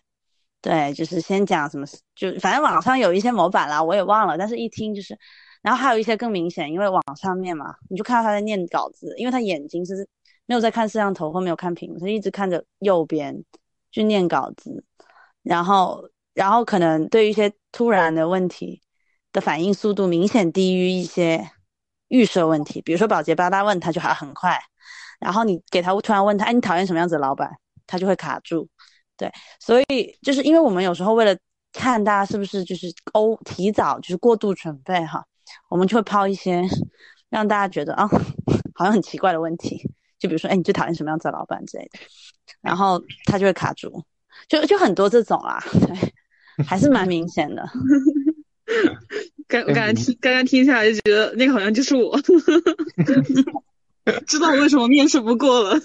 [0.60, 1.86] 对，就是先讲什么，
[2.16, 5.16] 就反正网上有一些模板啦，我也忘了，但是一听就是，
[5.62, 10.10] 然后还有一些更明显，因为网上面嘛，你就看到他在念稿子，因为他眼睛是
[10.48, 13.44] 没有在看摄像头或没有看屏幕，他一直看着右边
[13.92, 14.84] 去念稿子，
[15.44, 18.82] 然后然后可能对于一些突然的问题。
[19.38, 21.52] 的反应速度明显低于一些
[22.08, 24.60] 预设问题，比如说保洁八大问，他就还很快。
[25.20, 27.52] 然后你给他突然问他，哎，你讨厌什么样子的老板？
[27.86, 28.68] 他就会卡住。
[29.16, 31.38] 对，所以就是因为我们有时候为了
[31.72, 35.24] 看大家是不是就是欧提早就是过度准备哈，
[35.70, 36.64] 我们就会抛一些
[37.30, 38.08] 让大家觉得啊
[38.74, 42.00] 好像很奇怪的问题，就比如说哎，你最讨厌什么样子的老板之类的，
[42.62, 44.04] 然后他就会卡住，
[44.48, 46.14] 就就很多这种啦，对，
[46.64, 47.64] 还是蛮明显的。
[49.48, 52.20] 刚我刚刚听刚刚听下来就觉得那个好像就是我
[54.28, 55.80] 知道为什么面试不过了。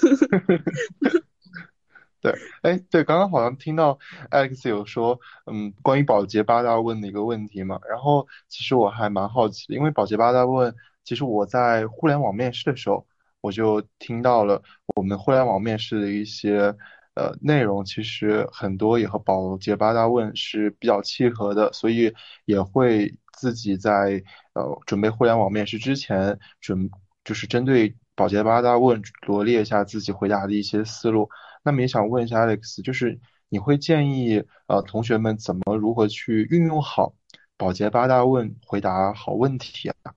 [2.20, 3.98] 对，哎，对，刚刚好像听到
[4.30, 7.80] Alex 有说，嗯，关于保洁八大问的一个问题嘛。
[7.88, 10.74] 然后其实我还蛮好奇的，因为保洁八大问，
[11.04, 13.06] 其实我在互联网面试的时候，
[13.40, 14.62] 我就听到了
[14.94, 16.74] 我们互联网面试的一些。
[17.14, 22.14] 呃，内容其实很多也和保洁八大问是比较契合的，所以
[22.46, 24.22] 也会自己在
[24.54, 26.90] 呃准备互联网面试之前，准
[27.24, 31.28] 就是针对保洁八大问罗列一下自己回答的一些思路。
[31.62, 37.14] 那么也想问一下 Alex，就是你会建议呃同学们怎么如何去运用好
[37.58, 40.14] 保洁八大问，回答好问题啊？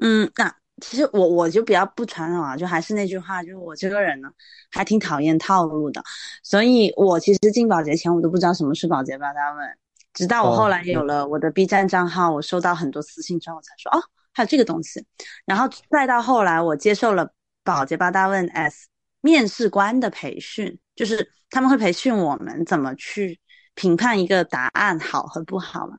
[0.00, 0.61] 嗯，那。
[0.80, 4.28] 其实我我就比较不传统啊，就还是那句话，就是我这个人呢，
[4.70, 6.02] 还挺讨厌套路的。
[6.42, 9.78] 所以我其实进保洁前，我都不知道什么是保洁八大问，
[10.12, 14.02] 直到我后来有了我的 B 站账号，我收到很多私信之后，我才说哦，
[14.32, 15.04] 还有这个东西。
[15.44, 18.88] 然后再到后来，我接受了保洁八大问 S
[19.20, 23.38] 面试官的培训，就是他们会培训我们怎么去
[23.74, 25.96] 评判一个答案好和不好嘛。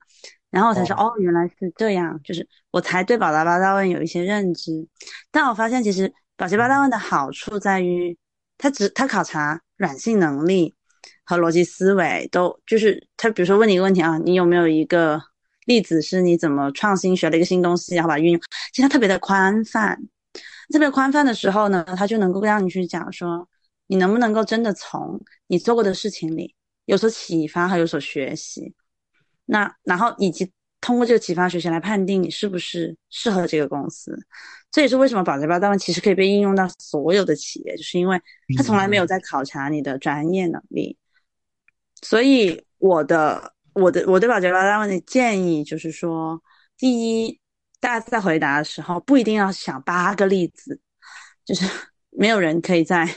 [0.54, 4.88] 然后我才说，哦，原来是这样，就是我才对宝达八大问有一些认知。
[5.32, 8.16] 但我发现，其实宝洁八大问的好处在于，
[8.60, 10.76] 它只它考察软性能力，
[11.26, 15.20] 和逻辑思维都就是它，比如说问你一个问题啊，你有没有一个
[15.66, 18.42] 例子是你怎么创新学了一个新东西，然后把它运用？
[18.72, 19.98] 其实它特别的宽泛，
[20.72, 23.50] 特别宽泛的时候呢，它就能够让你去讲说，
[23.88, 26.54] 你能不能够真的从你做过的事情里
[26.86, 28.76] 有所启发和有所学习？
[29.46, 34.18] 那然后以及通过这个启发学习来判定你是不是适合这个公司。
[34.72, 38.20] 这也是为什么保洁包单位其实可以被应用到所有的企业，就是因为
[38.58, 40.98] 它从来没有在考察你的专业能力。
[42.02, 46.42] 所以我的我的我对保洁包单位的建议就是说，
[46.78, 47.40] 第一，
[47.80, 50.82] 大家在回答的时候不一定要想八个例子，
[51.46, 51.66] 就是
[52.10, 53.08] 没有人可以在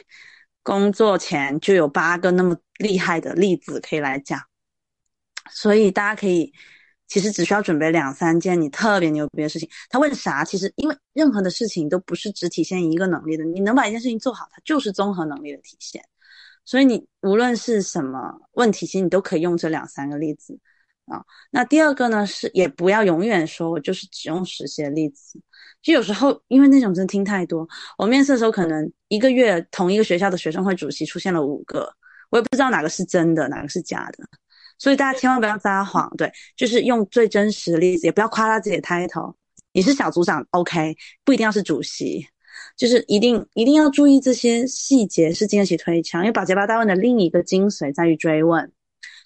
[0.62, 4.38] 工作前就有八个那么厉害的例子可以来讲，
[5.50, 6.52] 所以大家可以
[7.06, 9.68] 其实只需要准备两三件你特别牛逼的事情。
[9.88, 10.44] 他问啥？
[10.44, 16.02] 其实因为任何的事情都不是只体现一个能力的，你能把一件事情做好，它就是综合能力的体现。
[16.64, 20.58] 所以你无论是什么问题，其实你都可以用这两三个例子
[21.06, 21.24] 啊。
[21.52, 25.40] 那第二个呢是，也不要永远说我就是只用实习的例子。
[25.80, 31.88] 就有时候因为那种真听太多，我面试的时候可能一个月同一个学校的学生会主席出现了五个，
[32.30, 34.24] 我也不知道哪个是真的，哪个是假的。
[34.78, 39.34] 所以大家千万不要撒谎，对，就是用最真实的例子，也不要夸他自己的 title。
[39.72, 42.26] 你是小组长，OK，不一定要是主席。
[42.74, 46.18] 就是一定一定要注意这些细节，是经得起推敲。
[46.20, 48.70] 因为保洁八大问的另一个精髓在于追问，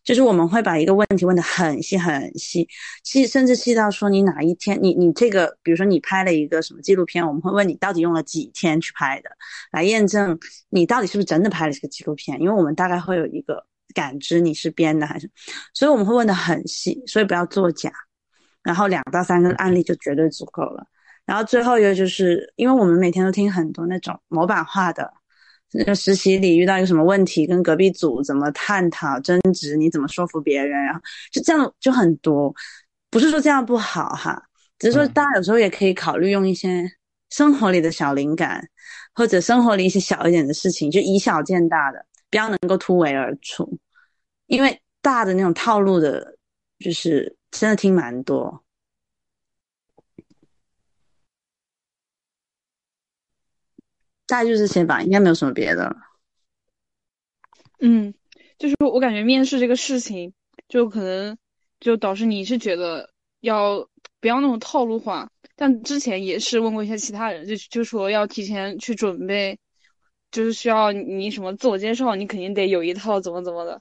[0.05, 2.69] 就是我们会把一个问题问得很细很细，
[3.03, 9.31] 细甚至细到说你哪一天，你你这个，比如说你拍了一个什么纪录片，我们会问你到底用了几天去拍的，
[9.73, 10.39] 来验证
[10.69, 12.41] 你到底是不是真的拍了这个纪录片。
[12.41, 15.31] 因为我们大概会有一个感知你是编的还是，
[15.75, 17.91] 所以我们会问的很细，所以不要作假。
[18.63, 20.85] 然后两到三个案例就绝对足够了。
[21.25, 25.11] 然后最后一个就是，因为我们每天都听很多那种模板化的，
[25.73, 31.01] 那个实习里遇到一个什么问题，跟隔壁组怎么探讨争执，你怎么说服别人，然后
[31.33, 32.55] 就这样就很多。
[33.11, 34.43] 不是说这样不好哈，
[34.79, 36.85] 只是说大家有时候也可以考虑用一些
[37.31, 38.63] 生活里的小灵感，
[39.15, 43.79] 或者生活里一些小一点的事情，就以小见大的，不要能够突围而出，
[44.47, 46.37] 因为大的那种套路的，
[46.79, 48.65] 就是真的听蛮多。
[54.27, 55.97] 大概就这些吧，应该没有什么别的。
[57.81, 58.15] 嗯，
[58.59, 60.33] 就是我感觉面试这个事情，
[60.69, 61.37] 就可能
[61.81, 63.89] 就导致你是觉得要
[64.21, 69.59] 不要那种套路化，但之前也是问过一些其他人，就就说要提前去准备，
[70.31, 73.81] 就是需要你什么自我介绍，你肯定得有一套怎么怎么的。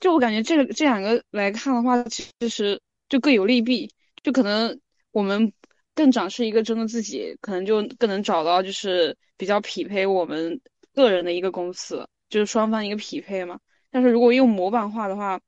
[0.00, 4.80] 就我感觉这个这两个来看的话，其实就各有利弊，就可能
[5.12, 5.52] 我们。
[5.92, 10.58] 更展示一个真的自己，可能就更能找到就是比较匹配我们
[10.94, 13.58] 个人的一个公司，就是双方一个匹配嘛。
[13.90, 15.38] 但是如果用模板化的话，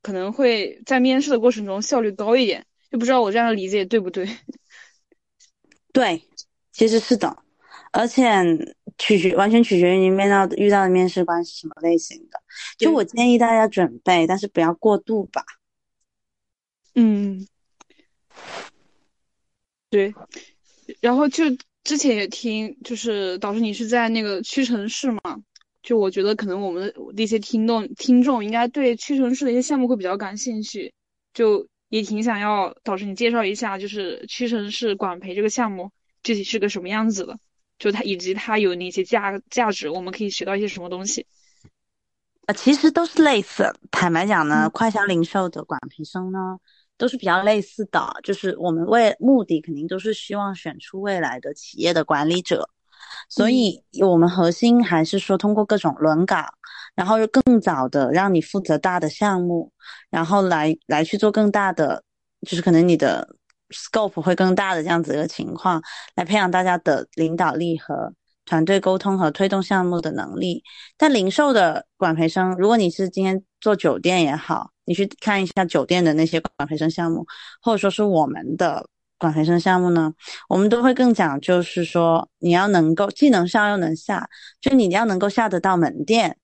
[0.00, 4.26] 可能会在面试的过程中效率高一点，就不知道我这样的理解对不对？
[5.92, 6.22] 对，
[6.72, 7.36] 其实是的，
[7.92, 8.24] 而且
[9.00, 12.40] 取决完全取决于你面到遇到的面试官是什么类型的。
[12.78, 15.42] 就我建议大家准备，但是不要过度吧。
[16.94, 17.46] 嗯。
[19.88, 20.14] 对，
[21.00, 21.44] 然后就
[21.82, 25.42] 之前也听，就是导师你是在那个屈臣氏嘛？
[25.82, 30.92] 就我觉得可能我们的一些听众听众应该对屈臣氏的一些项目会比较感兴趣，
[31.34, 35.90] 就也挺想要导致你介绍一下，就是屈臣氏管培这个项目
[36.22, 37.38] 具体是个什么样子的，
[37.80, 41.26] 就它以及它有哪些价价值，我们可以学到一些什么东西？
[42.46, 43.74] 呃，其实都是类似。
[43.90, 46.58] 坦白讲呢，快销零售的管培生呢。
[47.00, 52.68] 都是比较类似的，就是我们为目的肯定都是希望选出未来的企业的管理者，
[53.26, 56.46] 所以我们核心还是说通过各种轮岗，
[56.94, 59.72] 然后更早的让你负责大的项目，
[60.10, 62.04] 然后来来去做更大的，
[62.46, 63.34] 就是可能你的
[63.70, 65.82] scope 会更大的这样子一个情况，
[66.14, 68.12] 来培养大家的领导力和
[68.44, 70.62] 团队沟通和推动项目的能力。
[70.96, 74.70] 但零售的管培生，如果你是今天做酒店也好。
[74.86, 77.24] 你去看一下酒店的那些管培生项目，
[77.62, 78.84] 或者说是我们的
[79.18, 80.12] 管培生项目呢？
[80.48, 84.28] 我们都会更讲，就是说你要能够既能上又能下，
[84.60, 86.36] 就你要能够下得到门店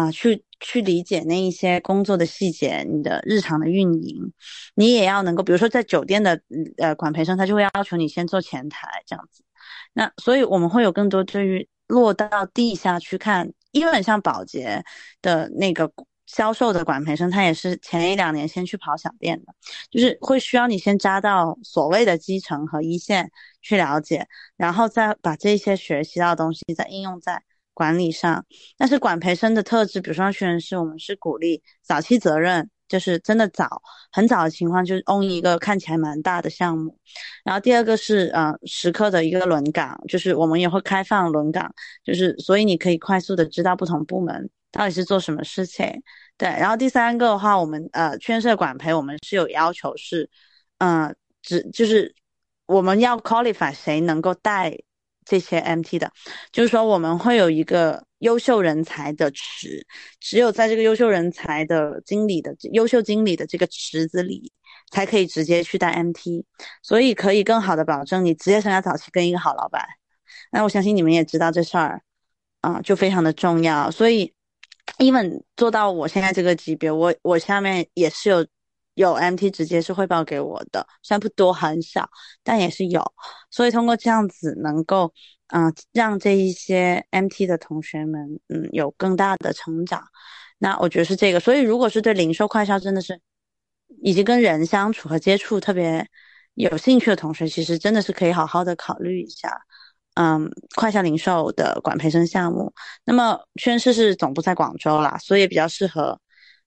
[0.00, 4.32] 啊，去去理解那一些工作的细节，你的日常的运营，
[4.74, 6.40] 你也要能够，比如说在酒店的
[6.78, 9.44] 呃管培生，他就会要求你先做前台这样子。
[9.92, 14.82] 那所以我们会有更多对于落到地下去看，因为像保洁
[15.20, 15.92] 的那个。
[16.26, 19.52] 销售的管培生，他也是前一两年先去跑小店的，
[19.90, 23.32] 就是会需要你先扎到所谓的基层和一线
[23.62, 27.42] 去了解，然后再把这些学习到的东西再应用在
[27.80, 28.44] 管理上。
[28.76, 33.80] 但是管培生的特质，比如说屈臣氏，我们是鼓励早期责任，就是真的早
[34.12, 36.98] 很早的情况，就是 own 一个看起来蛮大的项目。
[37.42, 41.72] 然后第二个是呃时刻的一个轮岗，就是我们也会开放轮岗，
[42.04, 45.86] 就是所以你可以快速的知道不同部门到底是做什么事情。
[46.36, 50.28] 对，然后第三个的话，我们呃圈社管培，我们是有要求是，
[50.76, 52.14] 嗯，只就是
[52.66, 54.76] 我们要 qualify 谁能够带。
[55.30, 56.10] 这些 MT 的，
[56.50, 59.86] 就是说我们会有一个优秀人才的池，
[60.18, 64.50] 只有在这个优秀人才的经理的优秀经理的这个池子里，
[64.90, 66.44] 才可以直接去带 MT，
[66.82, 69.86] 所以可以更好的保证你职业生涯早期跟一个好老板。
[70.50, 72.02] 那我相信你们也知道这事儿，
[72.62, 73.88] 啊，就非常的重要。
[73.88, 74.34] 所以
[74.98, 78.44] ，even 做到我现在这个级别，我我下面也是有。
[79.00, 82.10] 有 MT 直接是汇报给我的，虽然不多很少，
[82.42, 83.02] 但也是有。
[83.50, 85.12] 所以通过这样子，能够
[85.48, 90.04] 嗯让这一些 MT 的同学们嗯有更大的成长。
[90.58, 91.40] 那我觉得是这个。
[91.40, 93.18] 所以如果是对零售快销真的是
[94.02, 96.06] 以及跟人相处和接触特别
[96.54, 99.62] 有兴趣的同学，其实真的是可以好好的考虑一下，
[100.14, 102.74] 嗯，快销零售的管培生项目。
[103.04, 106.20] 那么宣誓是总部在广州啦，所以比较适合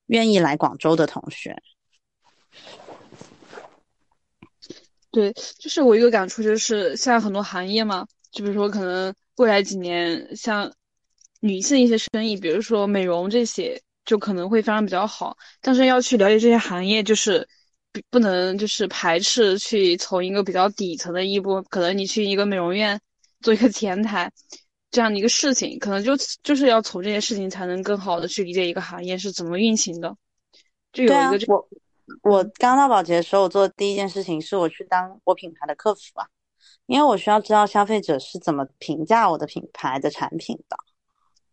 [0.08, 1.56] 愿意来广州的同学。
[5.14, 10.74] 对，就是我一个感触，就是现在很多行业嘛，就比如说可能未来几年，像
[11.39, 15.38] 女性一些生意，比如说美容这些，就可能会发展比较好。
[15.61, 17.47] 但是要去了解这些行业，就是
[18.09, 22.99] 不能就是排斥去从一个比较底层的一步，可能你去一个美容院
[23.41, 24.32] 做一个前台
[24.89, 30.18] 这样的一个事情，可能就就是要从这些事情才能更好的去理解一个行业是怎么运行的。
[30.91, 31.70] 就有一个我。
[32.22, 36.28] 我刚到宝洁的时候，我做的第一件事情是我去当我品牌的客服啊，
[36.86, 40.78] 因为我需要知道消费者是怎么评价我的品牌的产品的。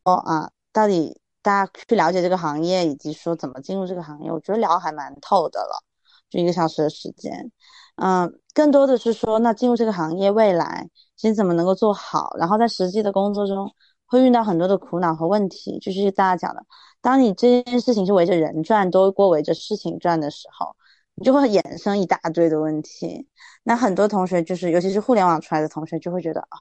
[0.05, 5.85] 哦啊，到底大家去了解这个行业，以及说怎么进入这个行业，我觉得聊还蛮透的了，
[6.29, 7.51] 就一个小时的时间。
[7.97, 13.71] 嗯，更多的是说，那进入这个行业未来其实怎么能够做好，然后在实际的工作中
[14.11, 16.67] 会遇到很多的苦恼和问题，就是大家讲的。
[17.01, 20.75] 当你这件事情是围着人转，多过围着事情转的时候，
[21.15, 23.29] 你就会衍生一大堆的问题。
[23.63, 26.59] 那很多同学就是，尤其是互联网出来的同学，就会觉得啊，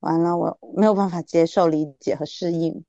[0.00, 2.84] 完了，我没有办法接受、理解和适应。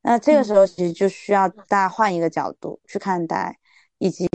[0.00, 3.58] 那这个时候其实就需要大家换一个角度去看待，
[3.98, 4.26] 以及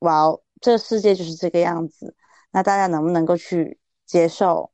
[0.00, 0.26] 哇，
[0.60, 2.14] 这世界就是这个样子。
[2.50, 4.70] 那大家能不能够去接受？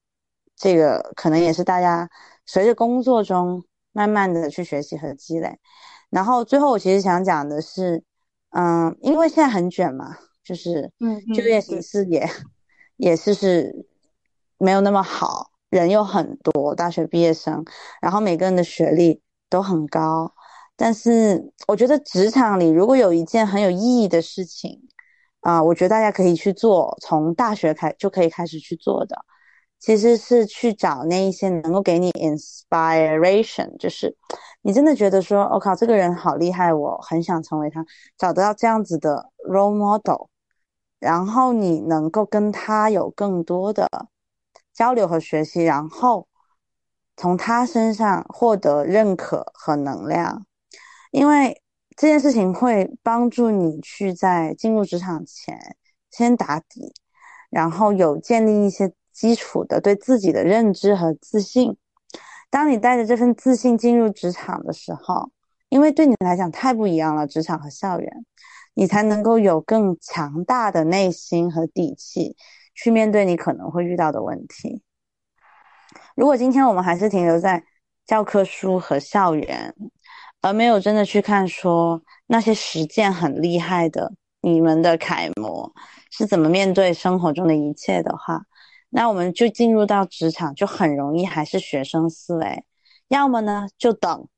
[0.56, 2.10] 这个可能也是大家
[2.44, 3.64] 随着工作中
[3.98, 5.58] 慢慢的去学习和积累。
[6.08, 8.04] 然后最后，我其实想讲的是，
[8.50, 10.92] 嗯，因为现在很卷嘛，就是
[11.34, 12.24] 就业形势也
[12.96, 13.88] 也是是
[14.56, 17.64] 没有那么好，人又很多，大学毕业生，
[18.00, 19.20] 然后每个人的学历
[19.50, 20.32] 都很高，
[20.76, 24.80] 但是我觉得职场里如果有一件很有意义的事情，
[25.40, 29.24] 啊，我觉得大家可以去做，从大学开就可以开始去做的。
[29.80, 34.16] 其实是去找那一些能够给你 inspiration，就是
[34.60, 37.86] 你真的觉得说，我靠，这个人好厉害，我很想成为他，
[38.18, 40.26] 找到这样子的 role model，
[40.98, 43.88] 然后你能够跟他有更多的
[44.74, 46.26] 交流和学习，然后
[47.16, 50.44] 从他身上获得认可和能量，
[51.12, 51.62] 因为
[51.96, 55.76] 这件事情会帮助你去在进入职场前
[56.10, 56.92] 先打底，
[57.48, 58.92] 然后有建立一些。
[59.18, 61.76] 基础的对自己的认知和自信，
[62.50, 65.32] 当你带着这份自信进入职场的时候，
[65.70, 68.08] 因为对你来讲太不一样了，职场和校园，
[68.74, 72.36] 你才能够有更强大的内心和底气
[72.76, 74.84] 去面对你可能会遇到的问题。
[76.14, 77.64] 如果今天我们还是停留在
[78.06, 79.74] 教科书和校园，
[80.42, 85.72] 而没有真的去看说那些实践很厉害的你们的楷模
[86.12, 88.44] 是怎么面对生活中的一切的话，
[88.90, 92.64] 那我们就进入到职场，就很容易还是学生思维，
[93.08, 94.28] 要么呢就等，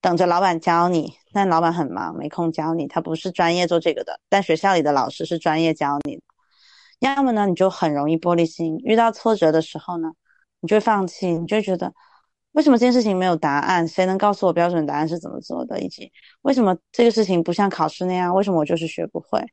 [0.00, 6.20] 等着老板教你，但老板很忙，没空教你，他不是专业做这个的，但学校里的老师是专业教你。
[7.00, 10.12] 要么呢，你就很容易玻璃心，遇到挫折的时候呢，
[10.60, 11.92] 你就会放弃，你就觉得
[12.52, 13.88] 为什么这件事情没有答案？
[13.88, 15.80] 谁能告诉我标准答案是怎么做的？
[15.80, 18.34] 以及为什么这个事情不像考试那样？
[18.34, 19.44] 为什么我就是学不会？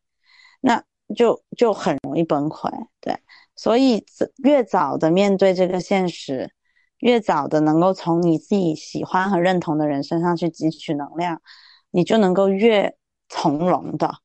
[0.62, 0.84] 那
[1.16, 3.18] 就就很容易崩溃，对。
[3.62, 4.04] 所以，
[4.44, 6.52] 越早的面对这个现实，
[6.98, 11.44] 越早的能够从你自己喜欢和认同的人身上去汲取能量，
[11.92, 12.98] 你就能够越
[13.30, 14.16] 从容的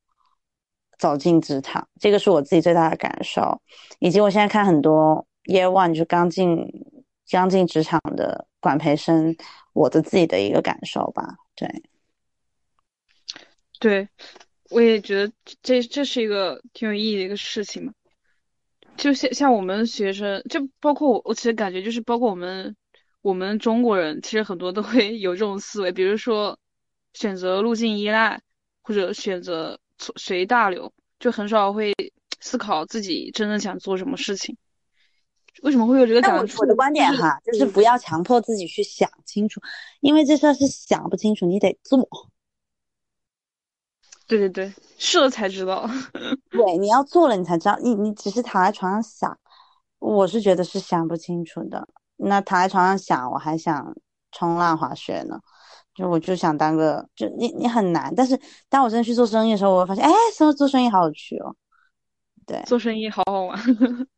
[0.98, 1.86] 走进职场。
[2.00, 3.60] 这个是我自己最大的感受，
[3.98, 6.66] 以及我现在看很多 Year One 就刚进
[7.30, 9.36] 刚进职场的管培生
[9.74, 11.36] 我的自己的一个感受吧。
[11.54, 11.82] 对，
[13.80, 14.08] 对，
[14.70, 15.30] 我也觉得
[15.60, 17.92] 这这是一个挺有意义的一个事情嘛。
[18.96, 22.76] 就像像我们学生，就包括我，我其实感觉就是包括我们
[23.22, 26.58] 我们中国人，其实很多都会 有这种思维，比如说
[27.14, 28.40] 选择路径依赖，
[28.82, 31.92] 或者选择随大流，就很少会
[32.40, 34.56] 思考自己真正想做什么事情。
[35.62, 36.60] 为什么会有这个感触？
[36.60, 39.60] 我的观点哈，就是不要强迫自己去想清楚，
[40.00, 42.08] 因为这事儿是想不清楚，你得做。
[44.26, 45.88] 对对对，试了才知道。
[46.50, 47.78] 对，你要做了，你才知道。
[47.80, 49.38] 你你只是躺在床上想，
[49.98, 51.86] 我是觉得是想不清楚的。
[52.16, 53.94] 那躺在床上想，我还想
[54.32, 55.38] 冲浪滑雪呢，
[55.94, 58.12] 就我就想当个，就你你很难。
[58.16, 61.54] 但是当我真的去做生意的时候，我会发现，哎，做做生意好有趣哦。
[62.46, 63.58] 对，做生意好好玩。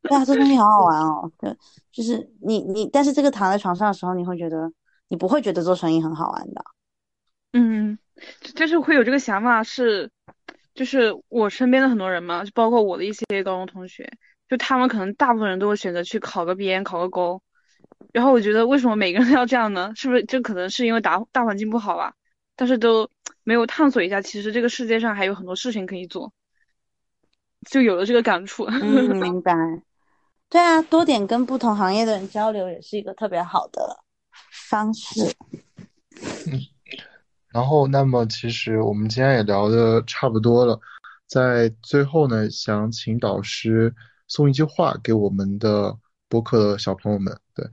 [0.01, 1.31] 对啊，做生意好好玩哦。
[1.37, 1.55] 对，
[1.91, 4.71] 就是你你，但是这个躺在床上的时候，你会觉得
[5.09, 6.63] 你不会觉得做生意很好玩的。
[7.53, 7.99] 嗯。
[8.55, 10.09] 就是会有这个想法，是，
[10.73, 14.11] 就是我身边的很多人嘛，就包括我的一些高中同学，
[14.49, 17.41] 就他们可能大部分人都会选择去考个编，考个公。
[18.13, 19.91] 然后我觉得，为什么每个人要这样呢？
[19.95, 22.13] 是不是这可能是因为大大环境不好吧？
[22.55, 23.09] 但是都
[23.43, 26.33] 没有探索一下，其实这个世界上还有很多事情可以做，
[27.69, 28.65] 就有了这个感触。
[28.65, 29.53] 嗯，明白。
[30.49, 34.03] 对啊，多点跟不同行业的人交流，也是一个特别好的
[34.51, 35.35] 方式。
[36.51, 36.59] 嗯。
[37.51, 40.79] 然后，那么其实我们今天也聊的差不多了，
[41.27, 43.93] 在最后呢，想请导师
[44.27, 45.97] 送一句话给我们的
[46.27, 47.35] 播客的小朋友们。
[47.55, 47.65] 对，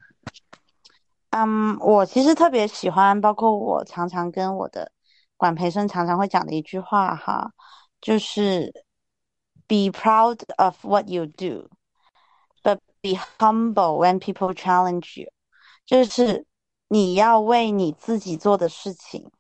[1.31, 4.91] 嗯，我其实特别喜欢，包括我常常跟我的
[5.37, 7.53] 管培生常常会讲的一句话哈，
[8.01, 8.73] 就是
[9.67, 11.69] “Be proud of what you do,
[12.63, 15.29] but be humble when people challenge you”，
[15.85, 16.47] 就是
[16.89, 19.31] 你要为你自己做的事情。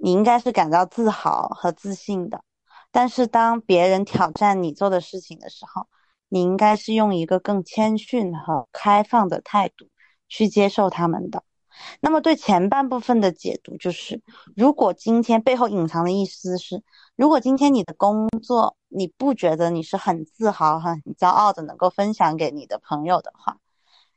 [0.00, 2.40] 你应该是感到自豪和自信的，
[2.92, 5.88] 但是当别人挑战你做的事情的时候，
[6.28, 9.88] 你应该是用一个更谦逊和开放的态度
[10.28, 11.42] 去接受他们的。
[12.00, 14.22] 那么对前半部分的解读就是，
[14.56, 16.82] 如果今天背后隐藏的意思是，
[17.16, 23.58] 如果今天你的工作你不觉得你是很自豪、很骄傲的能够分享给你的朋友的话，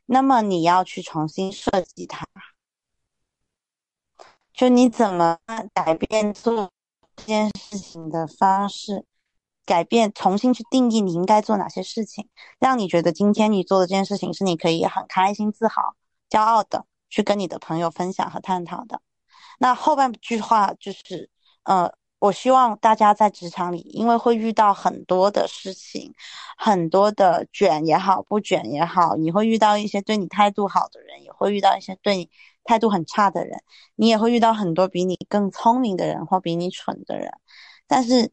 [0.06, 2.26] 那么你要去重新设计它。
[4.54, 5.38] 就你怎么
[5.72, 6.70] 改变做
[7.16, 9.04] 这件事情的方式，
[9.64, 12.28] 改变重新去定义你应该做哪些事情，
[12.58, 15.94] 让你觉得今天你做的这件事情是你可以很开心、自豪、
[16.28, 19.00] 骄傲的去跟你的朋友分享和探讨的。
[19.58, 21.30] 那后半句话就是，
[21.64, 26.14] 呃，我希望大家在职场里，因为会遇到很多的事情，
[26.58, 32.30] 很多的卷也好，不卷也好，你会遇到一些对你态度好的人，也会遇到一些对你。
[32.64, 33.58] 态度很差的人，
[33.96, 37.30] 你也会遇到很多比你更聪明的人或比你蠢的人。
[37.86, 38.30] 但是，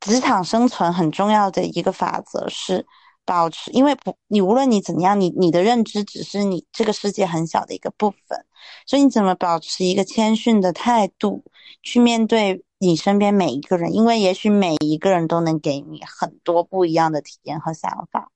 [0.00, 2.86] 职场生存很重要的一个法则是
[3.24, 8.44] 保持，因为不，你无论你怎样，你你的认知只是你这个世界很小的一个部分，
[8.86, 11.44] 所以你怎么保持一个谦逊的态度
[11.82, 13.94] 去面对你身边每一个人？
[13.94, 18.30] 因为也许每一个人都能给你很多不一样的体验和想法。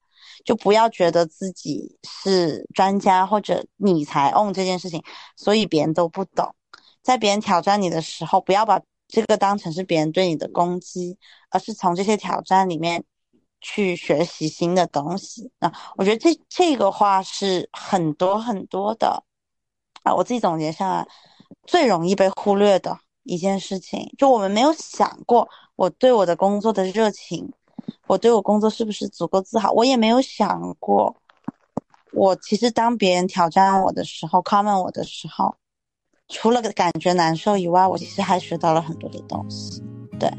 [0.46, 5.02] 就不要觉得自己是专家或者你才 on 这件事情，
[5.36, 6.54] 所以别人都不懂。
[7.02, 11.18] 在别人挑战你的时候，不要把这个当成是别人对你的攻击，
[11.50, 13.04] 而是从这些挑战里面
[13.60, 15.50] 去学习新的东西。
[15.58, 19.24] 那我觉得这这个话是很多很多的
[20.04, 21.08] 啊，我自己总结下来
[21.66, 27.52] 最容易被忽略的一件事情，就我们没有想过我对我的工作的热情。
[28.06, 29.72] 我对我工作是不是足够自豪？
[29.72, 31.14] 我也没有想过。
[32.12, 35.54] 我其实当别人挑战我的时候，comment 我的时候，
[36.28, 39.82] 除了感觉难受以外，我其实还学到了很多的东西。
[40.18, 40.30] 对。